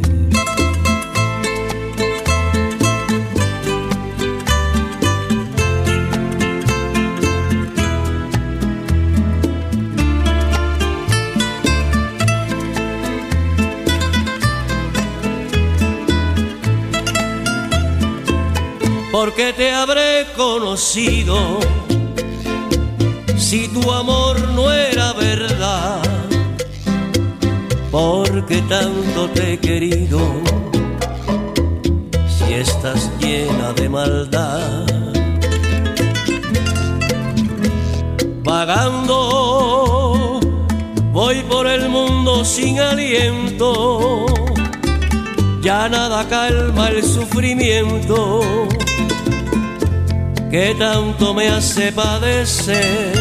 Porque 19.40 19.54
te 19.54 19.72
habré 19.72 20.28
conocido. 20.36 21.60
Si 23.38 23.70
tu 23.70 23.90
amor 23.90 24.38
no 24.50 24.70
era 24.70 25.14
verdad, 25.14 26.02
porque 27.90 28.62
tanto 28.64 29.30
te 29.30 29.54
he 29.54 29.58
querido 29.58 30.20
si 32.28 32.54
estás 32.54 33.10
llena 33.20 33.72
de 33.72 33.88
maldad. 33.88 34.86
Vagando, 38.44 40.42
voy 41.14 41.44
por 41.44 41.66
el 41.66 41.88
mundo 41.88 42.44
sin 42.44 42.78
aliento, 42.82 44.26
ya 45.62 45.88
nada 45.88 46.28
calma 46.28 46.90
el 46.90 47.02
sufrimiento 47.06 48.68
que 50.52 50.76
tanto 50.78 51.34
me 51.34 51.48
hace 51.50 51.92
padecer 51.92 53.14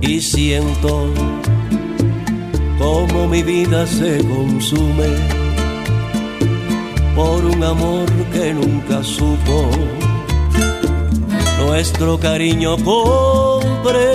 y 0.00 0.20
siento 0.20 1.08
como 2.78 3.28
mi 3.28 3.42
vida 3.42 3.86
se 3.86 4.18
consume 4.18 5.08
por 7.14 7.44
un 7.44 7.64
amor 7.64 8.06
que 8.32 8.52
nunca 8.52 9.02
supo 9.02 9.70
nuestro 11.58 12.18
cariño 12.18 12.76
comprender. 12.84 14.06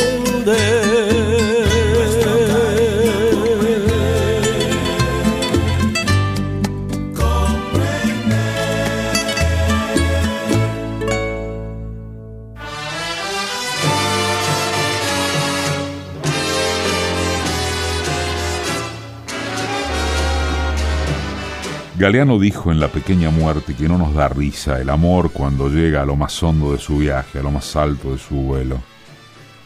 Galeano 22.02 22.40
dijo 22.40 22.72
en 22.72 22.80
La 22.80 22.88
pequeña 22.88 23.30
muerte 23.30 23.76
que 23.76 23.88
no 23.88 23.96
nos 23.96 24.16
da 24.16 24.28
risa 24.28 24.82
el 24.82 24.90
amor 24.90 25.30
cuando 25.32 25.70
llega 25.70 26.02
a 26.02 26.06
lo 26.06 26.16
más 26.16 26.42
hondo 26.42 26.72
de 26.72 26.80
su 26.80 26.98
viaje, 26.98 27.38
a 27.38 27.44
lo 27.44 27.52
más 27.52 27.76
alto 27.76 28.14
de 28.14 28.18
su 28.18 28.34
vuelo. 28.34 28.80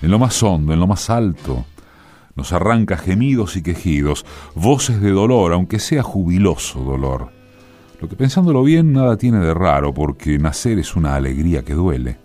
En 0.02 0.12
lo 0.12 0.20
más 0.20 0.44
hondo, 0.44 0.74
en 0.74 0.82
lo 0.82 0.86
más 0.86 1.10
alto, 1.10 1.64
nos 2.36 2.52
arranca 2.52 2.98
gemidos 2.98 3.56
y 3.56 3.64
quejidos, 3.64 4.26
voces 4.54 5.00
de 5.00 5.12
dolor, 5.12 5.54
aunque 5.54 5.80
sea 5.80 6.04
jubiloso 6.04 6.82
dolor. 6.82 7.32
Lo 8.02 8.10
que 8.10 8.18
pensándolo 8.18 8.64
bien 8.64 8.92
nada 8.92 9.16
tiene 9.16 9.40
de 9.40 9.54
raro, 9.54 9.94
porque 9.94 10.38
nacer 10.38 10.78
es 10.78 10.98
una 10.98 11.16
alegría 11.16 11.64
que 11.64 11.74
duele. 11.74 12.25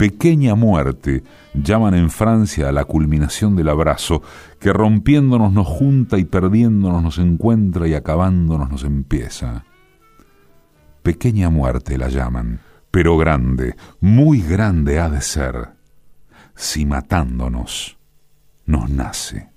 Pequeña 0.00 0.54
muerte 0.54 1.24
llaman 1.52 1.92
en 1.92 2.08
Francia 2.08 2.70
a 2.70 2.72
la 2.72 2.86
culminación 2.86 3.54
del 3.54 3.68
abrazo, 3.68 4.22
que 4.58 4.72
rompiéndonos 4.72 5.52
nos 5.52 5.66
junta 5.66 6.16
y 6.16 6.24
perdiéndonos 6.24 7.02
nos 7.02 7.18
encuentra 7.18 7.86
y 7.86 7.92
acabándonos 7.92 8.70
nos 8.70 8.84
empieza. 8.84 9.66
Pequeña 11.02 11.50
muerte 11.50 11.98
la 11.98 12.08
llaman, 12.08 12.60
pero 12.90 13.18
grande, 13.18 13.76
muy 14.00 14.40
grande 14.40 14.98
ha 15.00 15.10
de 15.10 15.20
ser, 15.20 15.74
si 16.54 16.86
matándonos 16.86 17.98
nos 18.64 18.88
nace. 18.88 19.49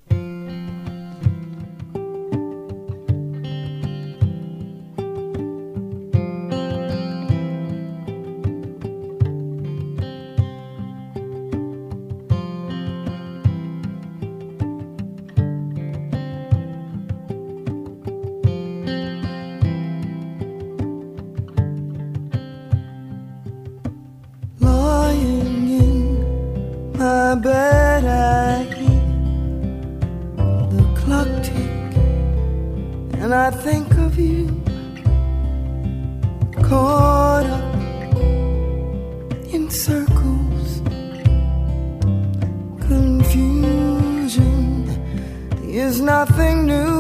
Nothing 46.01 46.65
new. 46.65 46.92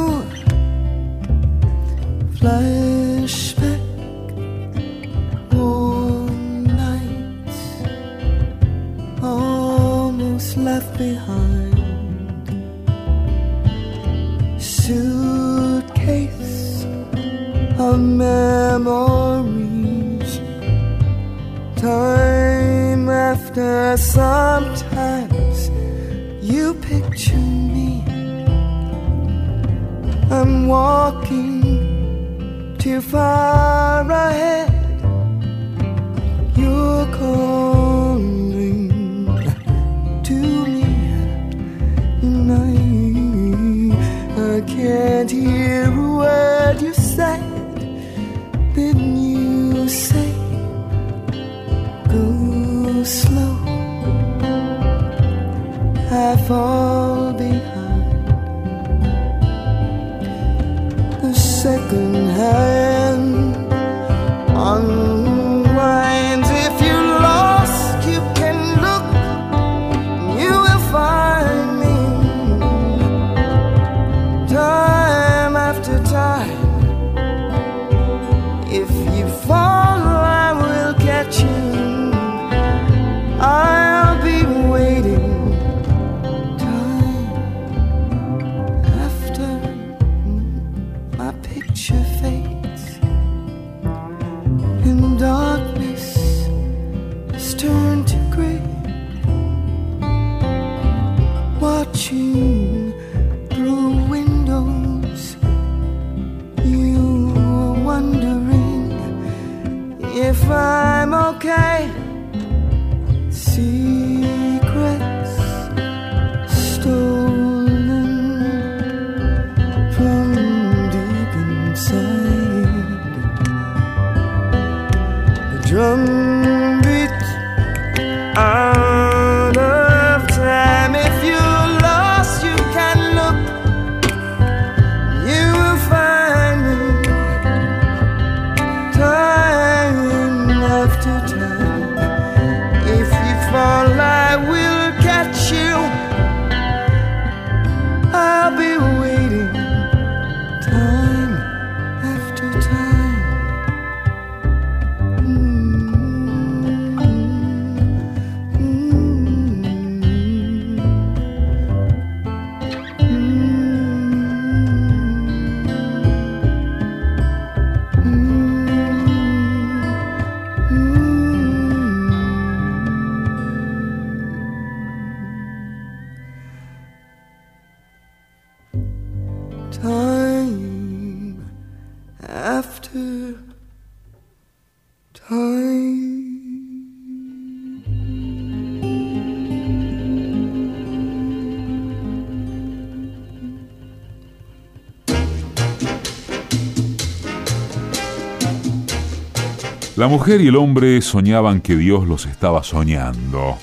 La 199.95 200.09
mujer 200.09 200.41
y 200.41 200.47
el 200.47 200.55
hombre 200.57 201.01
soñaban 201.01 201.61
que 201.61 201.77
Dios 201.77 202.07
los 202.07 202.25
estaba 202.25 202.63
soñando. 202.63 203.57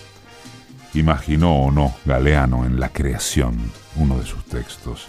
Imaginó 0.95 1.65
o 1.65 1.71
no 1.71 1.93
Galeano 2.07 2.65
en 2.65 2.81
La 2.81 2.89
creación, 2.89 3.59
uno 3.97 4.17
de 4.17 4.25
sus 4.25 4.45
textos. 4.45 5.09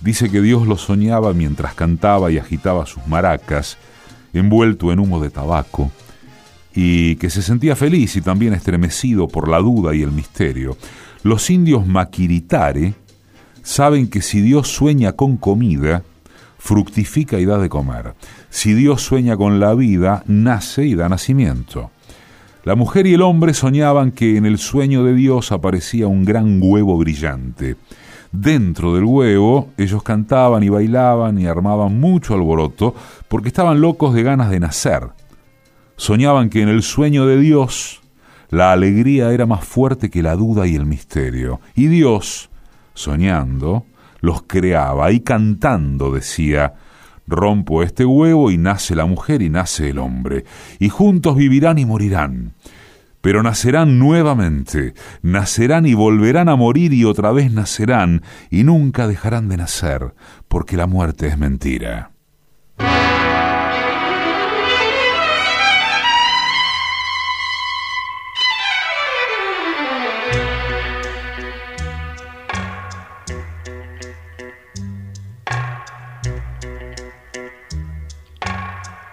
Dice 0.00 0.30
que 0.30 0.40
Dios 0.40 0.66
los 0.66 0.80
soñaba 0.80 1.34
mientras 1.34 1.74
cantaba 1.74 2.30
y 2.30 2.38
agitaba 2.38 2.86
sus 2.86 3.06
maracas, 3.06 3.76
envuelto 4.32 4.92
en 4.92 5.00
humo 5.00 5.20
de 5.20 5.28
tabaco, 5.30 5.90
y 6.76 7.16
que 7.16 7.30
se 7.30 7.40
sentía 7.40 7.74
feliz 7.74 8.16
y 8.16 8.20
también 8.20 8.52
estremecido 8.52 9.26
por 9.26 9.48
la 9.48 9.58
duda 9.58 9.94
y 9.94 10.02
el 10.02 10.12
misterio. 10.12 10.76
Los 11.22 11.48
indios 11.48 11.86
maquiritare 11.86 12.94
saben 13.62 14.08
que 14.08 14.20
si 14.20 14.42
Dios 14.42 14.68
sueña 14.68 15.14
con 15.14 15.38
comida, 15.38 16.04
fructifica 16.58 17.40
y 17.40 17.46
da 17.46 17.58
de 17.58 17.70
comer. 17.70 18.14
Si 18.50 18.74
Dios 18.74 19.00
sueña 19.02 19.38
con 19.38 19.58
la 19.58 19.74
vida, 19.74 20.22
nace 20.26 20.84
y 20.84 20.94
da 20.94 21.08
nacimiento. 21.08 21.90
La 22.64 22.74
mujer 22.74 23.06
y 23.06 23.14
el 23.14 23.22
hombre 23.22 23.54
soñaban 23.54 24.12
que 24.12 24.36
en 24.36 24.44
el 24.44 24.58
sueño 24.58 25.02
de 25.02 25.14
Dios 25.14 25.52
aparecía 25.52 26.08
un 26.08 26.26
gran 26.26 26.60
huevo 26.62 26.98
brillante. 26.98 27.76
Dentro 28.32 28.94
del 28.94 29.04
huevo 29.04 29.70
ellos 29.78 30.02
cantaban 30.02 30.62
y 30.62 30.68
bailaban 30.68 31.38
y 31.38 31.46
armaban 31.46 31.98
mucho 31.98 32.34
alboroto 32.34 32.94
porque 33.28 33.48
estaban 33.48 33.80
locos 33.80 34.12
de 34.12 34.22
ganas 34.22 34.50
de 34.50 34.60
nacer. 34.60 35.04
Soñaban 35.96 36.50
que 36.50 36.62
en 36.62 36.68
el 36.68 36.82
sueño 36.82 37.26
de 37.26 37.38
Dios 37.40 38.02
la 38.50 38.72
alegría 38.72 39.32
era 39.32 39.46
más 39.46 39.64
fuerte 39.64 40.10
que 40.10 40.22
la 40.22 40.36
duda 40.36 40.66
y 40.66 40.76
el 40.76 40.86
misterio. 40.86 41.60
Y 41.74 41.86
Dios, 41.88 42.50
soñando, 42.94 43.86
los 44.20 44.42
creaba 44.42 45.10
y 45.12 45.20
cantando 45.20 46.12
decía, 46.12 46.74
rompo 47.26 47.82
este 47.82 48.04
huevo 48.04 48.50
y 48.50 48.58
nace 48.58 48.94
la 48.94 49.06
mujer 49.06 49.42
y 49.42 49.50
nace 49.50 49.90
el 49.90 49.98
hombre, 49.98 50.44
y 50.78 50.88
juntos 50.88 51.36
vivirán 51.36 51.78
y 51.78 51.86
morirán. 51.86 52.54
Pero 53.20 53.42
nacerán 53.42 53.98
nuevamente, 53.98 54.94
nacerán 55.22 55.86
y 55.86 55.94
volverán 55.94 56.48
a 56.48 56.56
morir 56.56 56.92
y 56.92 57.04
otra 57.04 57.32
vez 57.32 57.50
nacerán, 57.50 58.22
y 58.50 58.62
nunca 58.62 59.08
dejarán 59.08 59.48
de 59.48 59.56
nacer, 59.56 60.14
porque 60.46 60.76
la 60.76 60.86
muerte 60.86 61.26
es 61.26 61.36
mentira. 61.36 62.15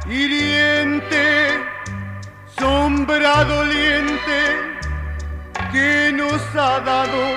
hiriente, 0.06 1.60
sombra 2.58 3.44
doliente 3.44 4.40
que 5.70 6.10
nos 6.14 6.40
ha 6.56 6.80
dado 6.80 7.36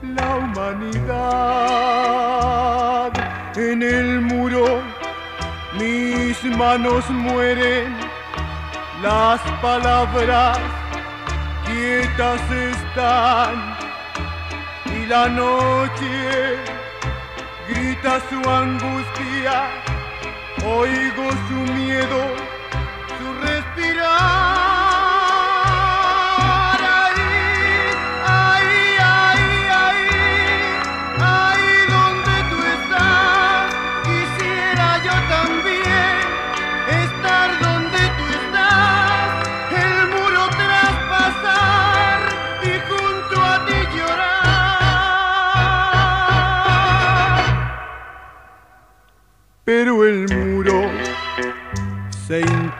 la 0.00 0.36
humanidad. 0.36 1.10
En 3.56 3.82
el 3.82 4.20
muro 4.20 4.80
mis 5.76 6.40
manos 6.56 7.10
mueren, 7.10 8.03
las 9.04 9.40
palabras 9.60 10.58
quietas 11.66 12.40
están 12.50 13.76
y 14.96 15.04
la 15.04 15.28
noche 15.28 16.56
grita 17.68 18.18
su 18.30 18.48
angustia, 18.48 19.56
oigo 20.64 21.26
su 21.48 21.72
miedo, 21.74 22.20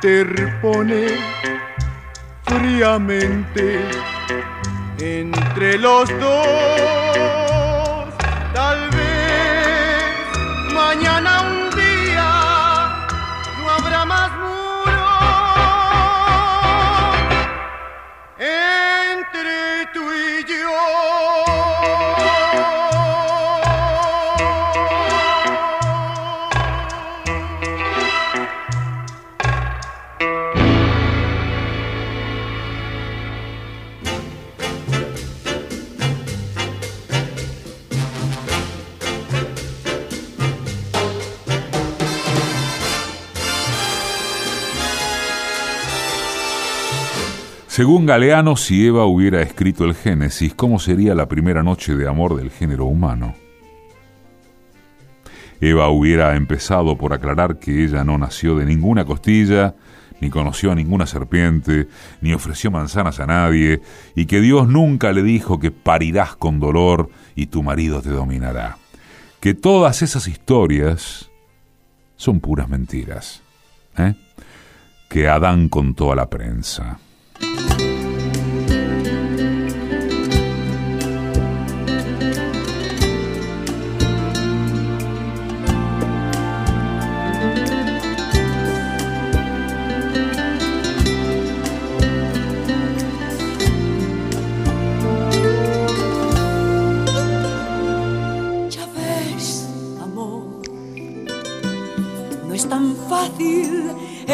interpone 0.04 1.06
fríamente 2.42 3.80
entre 5.00 5.78
los 5.78 6.10
dos. 6.20 8.12
Tal 8.52 8.90
vez 8.90 10.74
mañana 10.74 11.40
un 11.40 11.70
día 11.70 12.30
no 13.58 13.70
habrá 13.70 14.04
más 14.04 14.30
muro 14.32 15.06
entre 18.38 19.86
tú 19.94 20.02
y 20.12 20.44
yo. 20.44 20.93
Según 47.74 48.06
Galeano, 48.06 48.54
si 48.54 48.86
Eva 48.86 49.04
hubiera 49.04 49.42
escrito 49.42 49.82
el 49.84 49.96
Génesis, 49.96 50.54
¿cómo 50.54 50.78
sería 50.78 51.12
la 51.12 51.26
primera 51.26 51.64
noche 51.64 51.96
de 51.96 52.06
amor 52.06 52.36
del 52.36 52.52
género 52.52 52.84
humano? 52.84 53.34
Eva 55.60 55.88
hubiera 55.88 56.36
empezado 56.36 56.96
por 56.96 57.12
aclarar 57.12 57.58
que 57.58 57.82
ella 57.82 58.04
no 58.04 58.16
nació 58.16 58.54
de 58.54 58.64
ninguna 58.64 59.04
costilla, 59.04 59.74
ni 60.20 60.30
conoció 60.30 60.70
a 60.70 60.76
ninguna 60.76 61.04
serpiente, 61.04 61.88
ni 62.20 62.32
ofreció 62.32 62.70
manzanas 62.70 63.18
a 63.18 63.26
nadie, 63.26 63.82
y 64.14 64.26
que 64.26 64.40
Dios 64.40 64.68
nunca 64.68 65.12
le 65.12 65.24
dijo 65.24 65.58
que 65.58 65.72
parirás 65.72 66.36
con 66.36 66.60
dolor 66.60 67.10
y 67.34 67.46
tu 67.46 67.64
marido 67.64 68.02
te 68.02 68.10
dominará. 68.10 68.78
Que 69.40 69.52
todas 69.52 70.00
esas 70.00 70.28
historias 70.28 71.28
son 72.14 72.38
puras 72.38 72.68
mentiras. 72.68 73.42
¿eh? 73.98 74.14
Que 75.08 75.26
Adán 75.26 75.68
contó 75.68 76.12
a 76.12 76.14
la 76.14 76.30
prensa. 76.30 77.00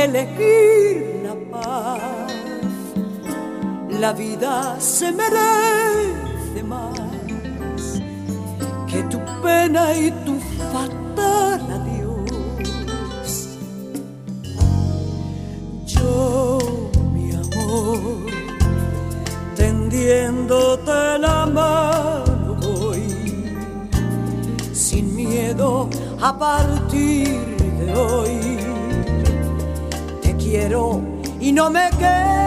Elegir 0.05 1.23
la 1.25 1.35
paz. 1.51 2.01
La 4.01 4.13
vida 4.13 4.81
se 4.81 5.13
merece 5.13 6.63
más 6.67 8.01
que 8.87 9.03
tu 9.05 9.19
pena 9.43 9.95
y 9.95 10.11
tu 10.25 10.39
fatal 10.73 11.61
adiós. 11.79 13.49
Yo, 15.87 16.59
mi 17.15 17.33
amor, 17.33 18.27
tendiéndote 19.55 21.19
la 21.19 21.47
mano 21.47 22.57
voy, 22.63 23.05
sin 24.73 25.15
miedo 25.15 25.89
a 26.23 26.39
partir 26.39 27.57
de 27.79 27.95
hoy. 27.95 28.30
No 31.53 31.71
me 31.71 31.91
quedo 31.99 32.40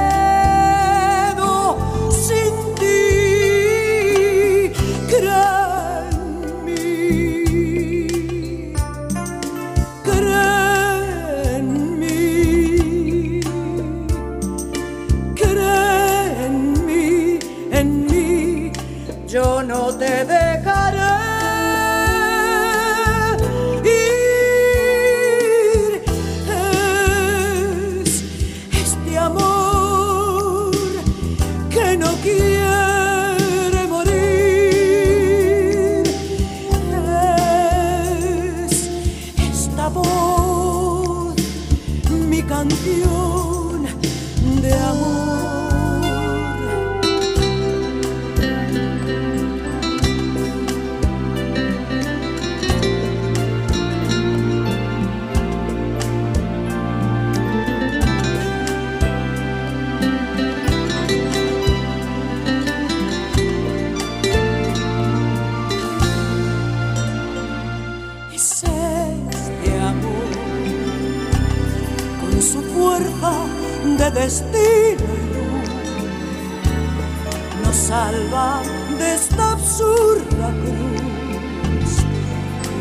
salva 77.74 78.62
de 78.98 79.16
esta 79.16 79.52
absurda 79.54 80.48
cruz. 80.62 81.92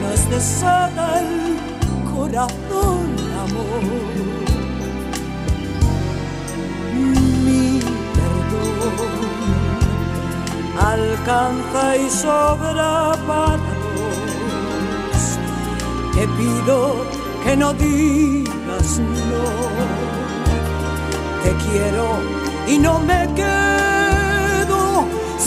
Nos 0.03 0.31
desata 0.31 1.21
el 1.21 1.57
corazón, 2.15 3.17
amor. 3.45 3.85
Mi 7.45 7.81
perdón 8.17 9.23
alcanza 10.79 11.97
y 11.97 12.11
sobra 12.11 13.13
para 13.27 13.71
dos. 13.97 15.23
Te 16.15 16.29
pido 16.29 17.07
que 17.45 17.57
no 17.57 17.73
digas 17.75 18.99
no. 18.99 19.45
Te 21.43 21.51
quiero 21.65 22.07
y 22.69 22.79
no 22.79 22.99
me 23.01 23.29
quedo 23.35 23.92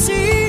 sin 0.06 0.45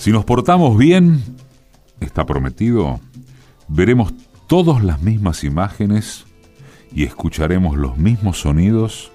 Si 0.00 0.12
nos 0.12 0.24
portamos 0.24 0.78
bien, 0.78 1.22
está 2.00 2.24
prometido, 2.24 3.00
veremos 3.68 4.14
todas 4.46 4.82
las 4.82 5.02
mismas 5.02 5.44
imágenes 5.44 6.24
y 6.90 7.04
escucharemos 7.04 7.76
los 7.76 7.98
mismos 7.98 8.40
sonidos 8.40 9.12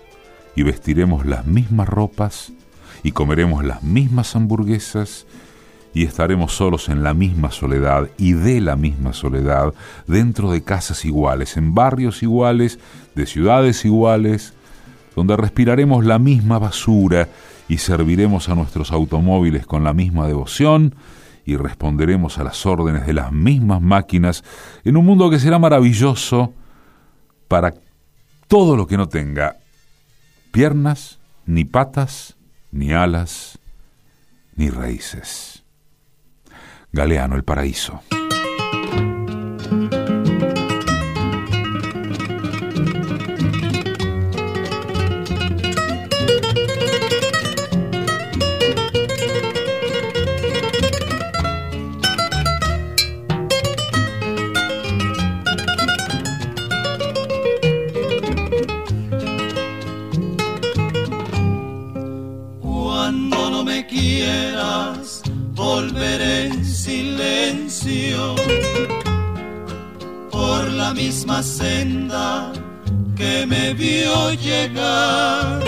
y 0.55 0.61
vestiremos 0.61 1.25
las 1.25 1.47
mismas 1.47 1.89
ropas 1.89 2.53
y 3.01 3.13
comeremos 3.13 3.65
las 3.65 3.81
mismas 3.81 4.35
hamburguesas 4.35 5.25
y 5.95 6.03
estaremos 6.03 6.53
solos 6.53 6.87
en 6.87 7.01
la 7.01 7.15
misma 7.15 7.49
soledad 7.49 8.07
y 8.19 8.33
de 8.33 8.61
la 8.61 8.75
misma 8.75 9.13
soledad, 9.13 9.73
dentro 10.05 10.51
de 10.51 10.61
casas 10.61 11.03
iguales, 11.03 11.57
en 11.57 11.73
barrios 11.73 12.21
iguales, 12.21 12.77
de 13.15 13.25
ciudades 13.25 13.85
iguales, 13.85 14.53
donde 15.15 15.35
respiraremos 15.35 16.05
la 16.05 16.19
misma 16.19 16.59
basura 16.59 17.27
y 17.67 17.77
serviremos 17.77 18.49
a 18.49 18.55
nuestros 18.55 18.91
automóviles 18.91 19.65
con 19.65 19.83
la 19.83 19.93
misma 19.93 20.27
devoción 20.27 20.95
y 21.45 21.57
responderemos 21.57 22.37
a 22.37 22.43
las 22.43 22.65
órdenes 22.65 23.05
de 23.05 23.13
las 23.13 23.31
mismas 23.31 23.81
máquinas 23.81 24.43
en 24.83 24.97
un 24.97 25.05
mundo 25.05 25.29
que 25.29 25.39
será 25.39 25.59
maravilloso 25.59 26.53
para 27.47 27.73
todo 28.47 28.75
lo 28.75 28.87
que 28.87 28.97
no 28.97 29.07
tenga 29.07 29.57
piernas, 30.51 31.19
ni 31.45 31.65
patas, 31.65 32.37
ni 32.71 32.93
alas, 32.93 33.59
ni 34.55 34.69
raíces. 34.69 35.63
Galeano, 36.91 37.35
el 37.35 37.43
paraíso. 37.43 38.01
Misma 70.95 71.43
senda 71.43 72.53
que 73.15 73.45
me 73.45 73.73
vio 73.73 74.31
llegar. 74.33 75.61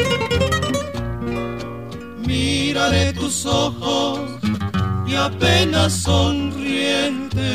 Miraré 2.25 3.13
tus 3.13 3.45
ojos 3.45 4.19
y 5.05 5.15
apenas 5.15 5.93
sonriente. 5.93 7.49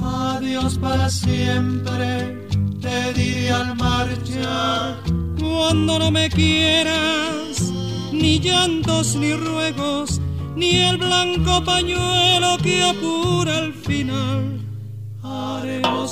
Adiós 0.00 0.78
para 0.78 1.10
siempre, 1.10 2.46
te 2.80 3.12
diré 3.14 3.50
al 3.50 3.74
marchar. 3.76 5.02
Cuando 5.40 5.98
no 5.98 6.10
me 6.10 6.30
quieras, 6.30 7.72
ni 8.12 8.38
llantos 8.38 9.16
ni 9.16 9.34
ruegos, 9.34 10.20
ni 10.54 10.76
el 10.76 10.98
blanco 10.98 11.64
pañuelo 11.64 12.58
que 12.62 12.82
apura 12.82 13.58
al 13.58 13.72
final. 13.72 14.61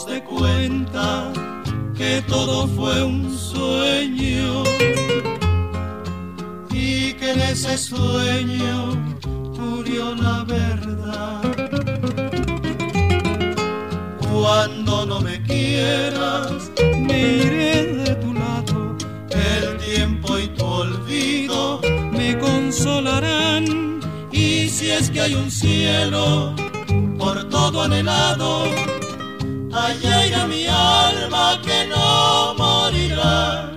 Haremos 0.00 0.06
de 0.06 0.22
cuenta 0.22 1.32
que 1.96 2.22
todo 2.26 2.66
fue 2.68 3.02
un 3.02 3.36
sueño 3.36 4.62
y 6.70 7.12
que 7.14 7.32
en 7.32 7.40
ese 7.40 7.76
sueño 7.76 8.94
murió 9.58 10.14
la 10.14 10.44
verdad. 10.44 11.42
Cuando 14.32 15.06
no 15.06 15.20
me 15.20 15.42
quieras, 15.42 16.70
Me 16.96 17.36
iré 17.36 17.84
de 18.04 18.14
tu 18.16 18.32
lado, 18.32 18.96
el 19.30 19.78
tiempo 19.78 20.38
y 20.38 20.48
tu 20.48 20.64
olvido. 20.64 21.80
me 22.12 22.38
consolarán. 22.38 24.00
Y 24.32 24.68
si 24.68 24.90
es 24.90 25.10
que 25.10 25.20
hay 25.20 25.34
un 25.34 25.50
cielo 25.50 26.54
por 27.18 27.48
todo 27.48 27.82
anhelado, 27.82 28.64
allá 29.72 30.26
irá 30.26 30.46
mi 30.46 30.66
alma 30.66 31.60
que 31.62 31.86
no 31.86 32.54
morirá. 32.56 33.70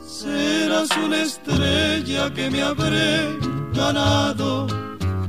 Serás 0.00 0.90
una 0.96 1.22
estrella 1.22 2.32
que 2.34 2.50
me 2.50 2.62
habré 2.62 3.38
ganado 3.72 4.66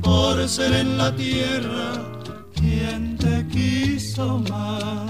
por 0.02 0.48
ser 0.48 0.72
en 0.74 0.98
la 0.98 1.14
tierra 1.14 1.92
quien 2.54 3.16
te 3.16 3.46
quiso 3.48 4.38
más. 4.50 5.09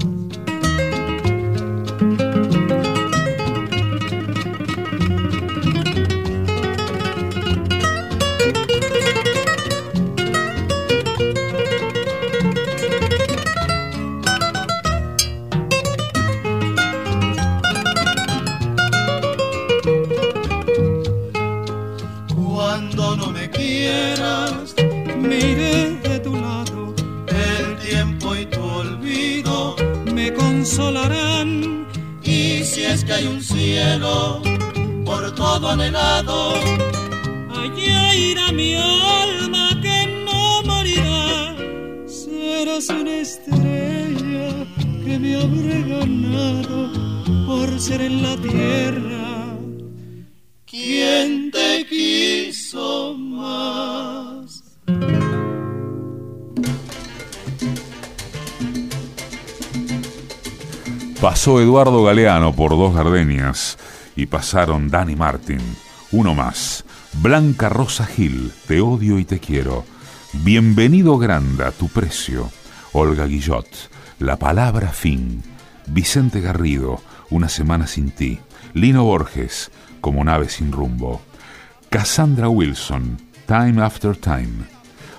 Es 32.92 33.04
que 33.04 33.12
hay 33.12 33.26
un 33.26 33.40
cielo 33.42 34.42
por 35.04 35.34
todo 35.34 35.70
anhelado, 35.70 36.54
Allá 37.62 38.14
irá 38.14 38.50
mi 38.52 38.74
alma 38.74 39.68
que 39.80 39.98
no 40.26 40.62
morirá. 40.64 41.56
Serás 42.06 42.88
una 42.88 43.16
estrella 43.26 44.66
que 45.04 45.18
me 45.18 45.36
habré 45.36 45.82
ganado 45.82 46.90
por 47.46 47.80
ser 47.80 48.00
en 48.00 48.22
la 48.22 48.36
tierra. 48.36 49.10
¿quién 50.70 51.50
te 51.50 51.86
quiso 51.86 53.14
más? 53.16 53.79
Pasó 61.20 61.60
Eduardo 61.60 62.02
Galeano 62.02 62.54
por 62.54 62.70
dos 62.70 62.94
gardenias 62.94 63.76
y 64.16 64.24
pasaron 64.24 64.88
Danny 64.88 65.16
Martin, 65.16 65.60
uno 66.12 66.34
más. 66.34 66.82
Blanca 67.20 67.68
Rosa 67.68 68.06
Gil, 68.06 68.54
te 68.66 68.80
odio 68.80 69.18
y 69.18 69.26
te 69.26 69.38
quiero. 69.38 69.84
Bienvenido 70.32 71.18
Granda, 71.18 71.72
tu 71.72 71.88
precio. 71.88 72.50
Olga 72.92 73.26
Guillot, 73.26 73.66
la 74.18 74.38
palabra 74.38 74.88
fin. 74.88 75.42
Vicente 75.86 76.40
Garrido, 76.40 77.02
una 77.28 77.50
semana 77.50 77.86
sin 77.86 78.12
ti. 78.12 78.40
Lino 78.72 79.04
Borges, 79.04 79.70
como 80.00 80.24
nave 80.24 80.48
sin 80.48 80.72
rumbo. 80.72 81.20
Cassandra 81.90 82.48
Wilson, 82.48 83.18
Time 83.46 83.82
After 83.82 84.16
Time. 84.16 84.64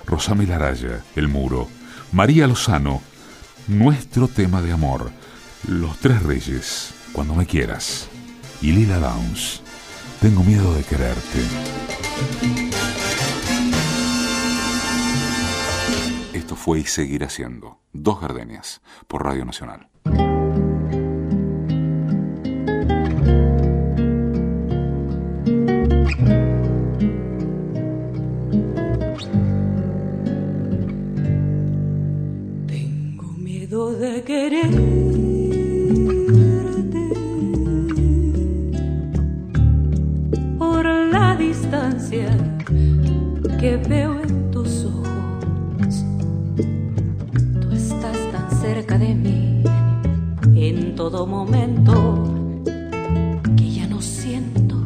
Rosamila 0.04 0.56
Araya, 0.56 1.04
El 1.14 1.28
Muro. 1.28 1.68
María 2.10 2.48
Lozano, 2.48 3.02
Nuestro 3.68 4.26
tema 4.26 4.62
de 4.62 4.72
amor. 4.72 5.12
Los 5.68 5.98
Tres 5.98 6.22
Reyes, 6.22 6.92
Cuando 7.12 7.34
me 7.34 7.46
quieras. 7.46 8.08
Y 8.60 8.72
Lila 8.72 8.98
Downs, 8.98 9.62
Tengo 10.20 10.42
miedo 10.42 10.74
de 10.74 10.82
quererte. 10.82 11.40
Esto 16.32 16.56
fue 16.56 16.80
y 16.80 16.84
seguirá 16.84 17.28
siendo 17.28 17.78
Dos 17.92 18.20
Gardenias 18.20 18.80
por 19.06 19.24
Radio 19.24 19.44
Nacional. 19.44 19.88
Tengo 32.66 33.32
miedo 33.38 33.92
de 33.92 34.22
quererte 34.24 34.91
que 43.58 43.76
veo 43.88 44.20
en 44.20 44.50
tus 44.50 44.84
ojos. 44.84 46.04
Tú 47.60 47.72
estás 47.72 48.18
tan 48.30 48.50
cerca 48.60 48.98
de 48.98 49.14
mí 49.14 49.64
en 50.54 50.94
todo 50.94 51.26
momento 51.26 51.94
que 53.56 53.70
ya 53.70 53.86
no 53.86 54.02
siento 54.02 54.76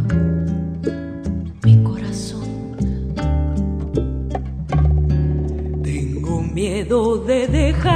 mi 1.65 1.83
corazón. 1.83 2.77
Tengo 5.83 6.43
miedo 6.43 7.17
de 7.25 7.49
dejarte 7.49 7.96